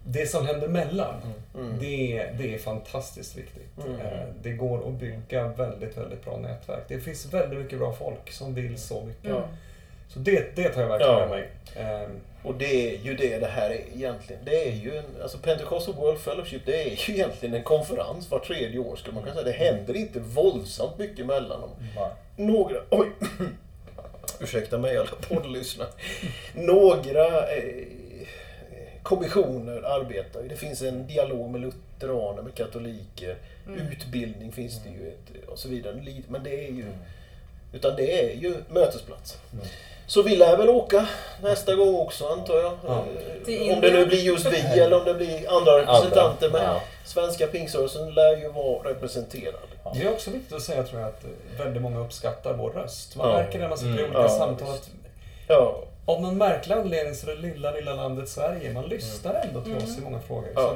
det 0.06 0.26
som 0.26 0.46
händer 0.48 0.68
mellan, 0.68 1.14
Mm. 1.56 1.80
det, 1.80 2.26
det 2.38 2.54
är 2.54 2.58
fantastiskt 2.60 3.38
viktigt. 3.38 3.78
Mm. 3.86 4.00
Eh, 4.02 4.24
Det 4.42 4.52
går 4.52 4.88
att 4.88 4.94
bygga 4.94 5.48
väldigt, 5.48 5.98
väldigt 5.98 6.26
bra 6.26 6.38
nätverk. 6.38 6.84
Det 6.88 7.00
finns 7.00 7.34
väldigt 7.34 7.60
mycket 7.60 7.80
bra 7.80 7.94
folk 7.94 8.32
som 8.32 8.54
vill 8.56 8.78
så 8.78 9.02
mycket. 9.06 9.32
Mm. 9.32 9.42
Så 10.10 10.20
det, 10.20 10.56
det 10.56 10.70
tar 10.70 10.82
jag 10.82 10.88
verkligen 10.90 11.14
Ja. 11.14 11.20
med 11.20 11.30
mig. 11.30 11.50
Ehm, 11.76 12.12
Och 12.44 12.56
det 12.56 12.66
är 12.96 12.98
ju 12.98 13.16
det 13.16 13.40
det 13.40 13.48
här 13.48 13.70
är 13.70 13.82
egentligen. 13.96 14.42
Det 14.46 14.68
är 14.68 14.72
ju 14.72 14.98
en, 14.98 15.06
alltså 15.22 15.38
Pentecostal 15.38 15.96
World 15.96 16.20
Fellowship, 16.20 16.62
det 16.66 16.82
är 16.84 16.90
ju 17.10 17.14
egentligen 17.14 17.56
en 17.56 17.64
konferens 17.64 18.32
var 18.32 18.40
tredje 18.40 18.80
år 18.80 18.96
skulle 18.96 19.14
man 19.16 19.24
kunna 19.24 19.36
säga. 19.36 19.46
Det 19.46 19.52
händer 19.52 19.96
inte 19.96 20.20
våldsamt 20.20 20.98
mycket 20.98 21.26
mellan 21.26 21.62
dem. 21.62 21.70
Några, 22.36 22.76
oj, 22.90 23.08
ursäkta 24.42 24.78
mig 24.78 24.98
alla 24.98 25.10
poddlyssnare. 25.30 25.90
Några 26.54 27.52
eh, 27.56 27.88
kommissioner 29.04 29.82
arbetar 29.82 30.42
ju. 30.42 30.48
Det 30.48 30.56
finns 30.56 30.82
en 30.82 31.08
dialog 31.08 31.50
med 31.52 31.62
lutheraner, 31.62 32.42
med 32.42 32.56
katoliker. 32.56 33.36
Utbildning 33.92 34.52
finns 34.52 34.84
det 34.84 34.90
ju 34.90 35.08
ett, 35.08 35.50
och 35.50 35.60
så 35.60 35.70
vidare. 35.70 36.02
Men 36.28 36.44
det 36.44 36.66
är 36.68 36.72
ju, 36.72 36.86
utan 37.74 37.96
det 37.96 38.22
är 38.24 38.36
ju 38.36 38.56
mötesplats. 38.70 39.38
Så 40.08 40.22
vi 40.22 40.36
lär 40.36 40.58
väl 40.58 40.70
åka 40.70 41.08
nästa 41.44 41.76
gång 41.76 41.96
också 41.96 42.26
antar 42.28 42.56
jag. 42.56 42.78
Ja. 42.88 43.06
Eh, 43.48 43.74
Om 43.76 43.82
det 43.82 43.92
nu 43.94 44.06
blir 44.06 44.24
just 44.24 44.46
vi 44.46 44.80
eller 44.80 44.98
om 45.00 45.06
det 45.06 45.14
blir 45.14 45.58
andra 45.58 45.72
representanter. 45.82 46.50
Men 46.50 46.62
svenska 47.06 47.48
pingströrelsen 47.48 48.14
lär 48.14 48.38
ju 48.38 48.50
vara 48.50 48.90
representerad. 48.90 49.68
Det 49.96 50.04
är 50.04 50.12
också 50.14 50.32
viktigt 50.32 50.54
att 50.54 50.62
säga 50.62 50.84
tror 50.84 51.02
jag 51.02 51.08
att 51.10 51.24
väldigt 51.58 51.82
många 51.82 52.00
uppskattar 52.00 52.54
vår 52.54 52.70
röst. 52.70 53.16
Man 53.16 53.30
Ja. 53.30 53.38
märker 53.38 53.52
det 53.54 53.60
när 53.60 53.70
man 53.70 53.78
sitter 53.78 53.90
i 53.92 53.98
Mm. 54.00 54.06
olika 54.06 54.22
Ja, 54.22 54.30
samtal 54.30 54.70
att 54.70 54.90
Ja, 55.48 55.84
av 56.06 56.22
någon 56.22 56.38
märklig 56.38 56.76
anledning 56.76 57.16
så 57.16 57.30
är 57.32 57.36
det 57.36 57.42
lilla, 57.42 57.72
lilla 57.72 57.94
landet 57.96 58.30
Sverige. 58.30 58.74
Man 58.74 58.86
lyssnar 58.86 59.34
ändå 59.34 59.62
till 59.62 59.78
oss 59.78 59.98
i 59.98 60.02
många 60.02 60.20
frågor. 60.20 60.50
Ja. 60.56 60.76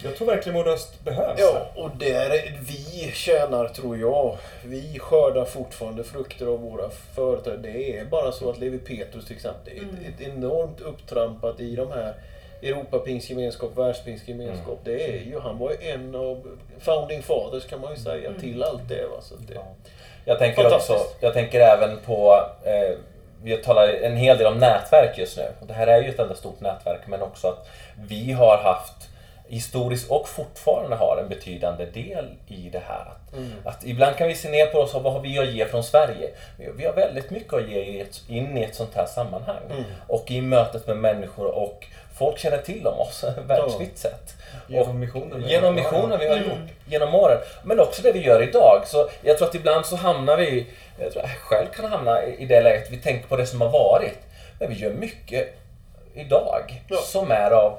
Så 0.00 0.06
jag 0.08 0.16
tror 0.16 0.26
verkligen 0.26 0.58
vår 0.58 0.64
röst 0.64 1.04
behövs. 1.04 1.40
ja 1.40 1.66
och 1.76 1.90
där 1.98 2.30
är, 2.30 2.58
vi 2.60 3.10
tjänar, 3.14 3.68
tror 3.68 3.98
jag, 3.98 4.36
vi 4.64 4.98
skördar 4.98 5.44
fortfarande 5.44 6.04
frukter 6.04 6.46
av 6.46 6.60
våra 6.60 6.90
företag. 7.14 7.58
Det 7.62 7.98
är 7.98 8.04
bara 8.04 8.32
så 8.32 8.50
att 8.50 8.58
Levi 8.58 8.78
Petrus 8.78 9.24
till 9.26 9.36
exempel, 9.36 9.72
är 9.72 9.76
ett, 9.82 10.14
ett 10.20 10.28
enormt 10.28 10.80
upptrampat 10.80 11.60
i 11.60 11.76
de 11.76 11.92
här 11.92 12.14
Europapingstgemenskap, 12.62 13.78
världspingstgemenskap. 13.78 14.80
Det 14.84 15.04
är 15.04 15.18
ju, 15.18 15.40
han 15.40 15.58
var 15.58 15.70
ju 15.70 15.90
en 15.90 16.14
av 16.14 16.58
founding 16.78 17.22
fathers 17.22 17.66
kan 17.66 17.80
man 17.80 17.90
ju 17.90 17.96
säga 17.96 18.30
till 18.40 18.62
allt 18.62 18.88
det. 18.88 19.06
Va? 19.06 19.20
Så 19.20 19.34
det 19.34 19.58
Jag 20.24 20.38
tänker 20.38 20.74
också, 20.74 20.98
jag 21.20 21.34
tänker 21.34 21.60
även 21.60 21.98
på, 21.98 22.46
eh, 22.64 22.96
vi 23.42 23.56
talar 23.56 23.88
en 23.88 24.16
hel 24.16 24.38
del 24.38 24.46
om 24.46 24.58
nätverk 24.58 25.18
just 25.18 25.36
nu. 25.36 25.44
Och 25.60 25.66
det 25.66 25.74
här 25.74 25.86
är 25.86 26.02
ju 26.02 26.08
ett 26.08 26.18
enda 26.18 26.34
stort 26.34 26.60
nätverk 26.60 27.00
men 27.06 27.22
också 27.22 27.48
att 27.48 27.68
vi 28.08 28.32
har 28.32 28.58
haft 28.58 29.08
historiskt 29.48 30.10
och 30.10 30.28
fortfarande 30.28 30.96
har 30.96 31.18
en 31.22 31.28
betydande 31.28 31.86
del 31.86 32.28
i 32.48 32.68
det 32.72 32.82
här. 32.88 33.00
Att, 33.00 33.32
Mm. 33.36 33.50
att 33.64 33.84
ibland 33.84 34.16
kan 34.16 34.28
vi 34.28 34.34
se 34.34 34.50
ner 34.50 34.66
på 34.66 34.78
oss 34.78 34.94
och 34.94 35.02
vad 35.02 35.12
har 35.12 35.20
vi 35.20 35.38
att 35.38 35.52
ge 35.52 35.66
från 35.66 35.82
Sverige? 35.84 36.30
Vi, 36.76 36.84
har 36.86 36.92
väldigt 36.92 37.30
mycket 37.30 37.52
att 37.54 37.68
ge 37.68 38.04
in 38.28 38.58
i 38.58 38.62
ett 38.62 38.74
sånt 38.74 38.94
här 38.94 39.06
sammanhang. 39.06 39.62
Mm. 39.70 39.84
Och 40.08 40.30
i 40.30 40.40
mötet 40.40 40.86
med 40.86 40.96
människor 40.96 41.46
och 41.46 41.86
folk 42.22 42.38
känner 42.38 42.58
till 42.58 42.86
om 42.86 42.98
oss 43.00 43.24
världsvitt 43.46 43.98
sett. 43.98 44.34
Genom 44.68 45.00
missionen. 45.00 45.42
Genom 45.48 45.74
missionen 45.74 46.18
vi 46.18 46.28
har 46.28 46.36
Mm. 46.36 46.48
gjort 46.48 46.70
genom 46.86 47.14
åren. 47.14 47.38
Men 47.64 47.80
också 47.80 48.02
det 48.02 48.12
vi 48.12 48.18
gör 48.24 48.42
idag. 48.42 48.82
Så 48.86 49.08
jag 49.22 49.38
tror 49.38 49.48
att 49.48 49.54
ibland 49.54 49.86
så 49.86 49.96
hamnar 49.96 50.36
vi, 50.36 50.66
jag 50.98 51.12
tror 51.12 51.24
jag 51.24 51.30
själv 51.38 51.66
kan 51.76 51.84
hamna 51.84 52.22
i 52.24 52.46
det 52.46 52.60
läget, 52.62 52.90
vi 52.90 52.96
tänker 52.96 53.28
på 53.28 53.36
det 53.36 53.46
som 53.46 53.60
har 53.60 53.68
varit. 53.68 54.18
Men 54.60 54.68
vi 54.70 54.74
gör 54.74 54.90
mycket 54.90 55.54
idag 56.14 56.82
Ja. 56.88 56.96
som 56.96 57.30
är 57.30 57.50
av, 57.50 57.78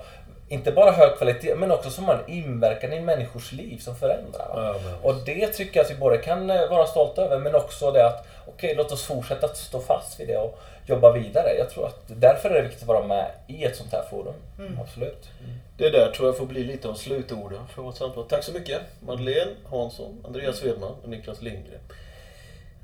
inte 0.53 0.71
bara 0.71 0.91
hög 0.91 1.17
kvalitet, 1.17 1.55
men 1.55 1.71
också 1.71 1.89
som 1.89 2.05
har 2.05 2.13
en 2.15 2.29
inverkan 2.33 2.93
i 2.93 2.99
människors 2.99 3.51
liv 3.51 3.77
som 3.77 3.95
förändrar. 3.95 4.49
va? 4.55 4.75
Ja, 4.83 4.91
Och 5.01 5.15
det 5.25 5.47
tycker 5.47 5.77
jag 5.79 5.85
att 5.85 5.91
vi 5.91 5.95
både 5.95 6.17
kan 6.17 6.49
eh, 6.49 6.69
vara 6.69 6.85
stolta 6.87 7.21
över, 7.21 7.39
men 7.39 7.55
också 7.55 7.91
det 7.91 8.05
att 8.07 8.27
okej, 8.47 8.75
låt 8.77 8.91
oss 8.91 9.03
fortsätta 9.03 9.45
att 9.45 9.57
stå 9.57 9.79
fast 9.79 10.19
vid 10.19 10.27
det 10.27 10.37
och 10.37 10.59
jobba 10.85 11.11
vidare. 11.11 11.53
Jag 11.57 11.69
tror 11.69 11.85
att 11.87 12.01
därför 12.07 12.49
är 12.49 12.53
det 12.53 12.61
viktigt 12.61 12.81
att 12.81 12.87
vara 12.87 13.07
med 13.07 13.31
i 13.47 13.63
ett 13.65 13.75
sånt 13.75 13.91
här 13.91 14.03
forum. 14.09 14.33
Absolut. 14.81 15.29
Det 15.77 15.89
där 15.89 16.11
tror 16.11 16.27
jag 16.27 16.37
får 16.37 16.45
bli 16.45 16.63
lite 16.63 16.87
av 16.89 16.93
slutorden 16.93 17.67
för 17.75 17.81
vårt 17.81 17.97
samtal. 17.97 18.25
Tack 18.29 18.43
så 18.43 18.51
mycket 18.51 18.81
Madeleine 18.99 19.51
Hansson, 19.65 20.23
Andreas 20.27 20.57
Svedman 20.57 20.95
och 21.03 21.09
Niklas 21.09 21.41
Lindgren. 21.41 21.79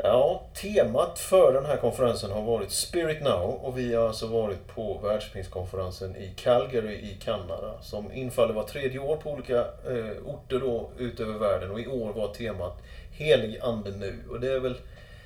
Ja, 0.03 0.41
temat 0.53 1.19
för 1.19 1.53
den 1.53 1.65
här 1.65 1.77
konferensen 1.77 2.31
har 2.31 2.41
varit 2.41 2.71
Spirit 2.71 3.21
Now 3.23 3.59
och 3.63 3.77
vi 3.77 3.95
har 3.95 4.07
alltså 4.07 4.27
varit 4.27 4.67
på 4.67 4.99
världspingstkonferensen 5.03 6.15
i 6.15 6.33
Calgary 6.35 6.93
i 6.93 7.17
Kanada 7.23 7.81
som 7.81 8.12
infaller 8.12 8.53
var 8.53 8.63
tredje 8.63 8.99
år 8.99 9.17
på 9.17 9.31
olika 9.31 9.59
eh, 9.59 10.25
orter 10.25 10.59
då 10.59 10.89
utöver 10.97 11.33
världen 11.33 11.71
och 11.71 11.79
i 11.79 11.88
år 11.88 12.13
var 12.13 12.33
temat 12.33 12.77
Helig 13.12 13.59
Ande 13.62 13.91
nu. 13.91 14.15
Och 14.29 14.39
det 14.39 14.51
är 14.51 14.59
väl 14.59 14.77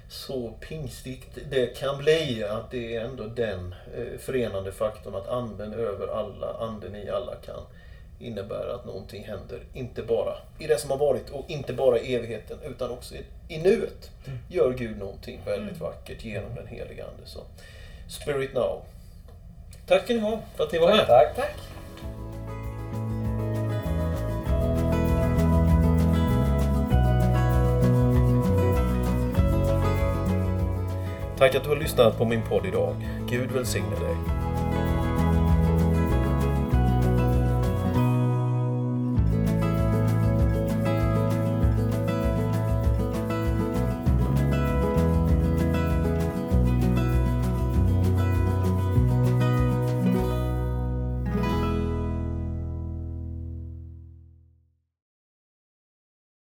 så 0.09 0.53
pingstigt 0.59 1.37
det 1.49 1.77
kan 1.77 1.97
bli 1.97 2.43
att 2.43 2.71
det 2.71 2.95
är 2.95 3.05
ändå 3.05 3.23
den 3.23 3.75
eh, 3.95 4.19
förenande 4.19 4.71
faktorn 4.71 5.15
att 5.15 5.27
anden 5.27 5.73
över 5.73 6.07
alla, 6.07 6.53
anden 6.53 6.95
i 6.95 7.09
alla 7.09 7.35
kan 7.35 7.61
innebära 8.23 8.75
att 8.75 8.85
någonting 8.85 9.23
händer. 9.23 9.59
Inte 9.73 10.03
bara 10.03 10.33
i 10.59 10.67
det 10.67 10.79
som 10.79 10.91
har 10.91 10.97
varit 10.97 11.29
och 11.29 11.45
inte 11.47 11.73
bara 11.73 11.99
i 11.99 12.15
evigheten 12.15 12.57
utan 12.65 12.91
också 12.91 13.15
i, 13.15 13.25
i 13.47 13.57
nuet. 13.57 14.11
Gör 14.49 14.73
Gud 14.73 14.97
någonting 14.97 15.41
väldigt 15.45 15.79
vackert 15.79 16.25
genom 16.25 16.55
den 16.55 16.67
heliga 16.67 17.05
Ande. 17.05 17.25
Så 17.25 17.39
Spirit 18.07 18.53
Now. 18.53 18.81
Tack 19.87 20.03
ska 20.03 20.13
ni 20.13 20.19
ha 20.19 20.41
för 20.55 20.63
att 20.63 20.71
ni 20.71 20.79
var 20.79 20.89
med. 20.89 21.07
Tack. 21.07 21.35
Tack! 21.35 21.55
Tack 31.37 31.55
att 31.55 31.63
du 31.63 31.69
har 31.69 31.75
lyssnat 31.75 32.17
på 32.17 32.25
min 32.25 32.41
podd 32.41 32.65
idag. 32.65 32.95
Gud 33.29 33.51
välsigne 33.51 33.99
dig. 33.99 34.42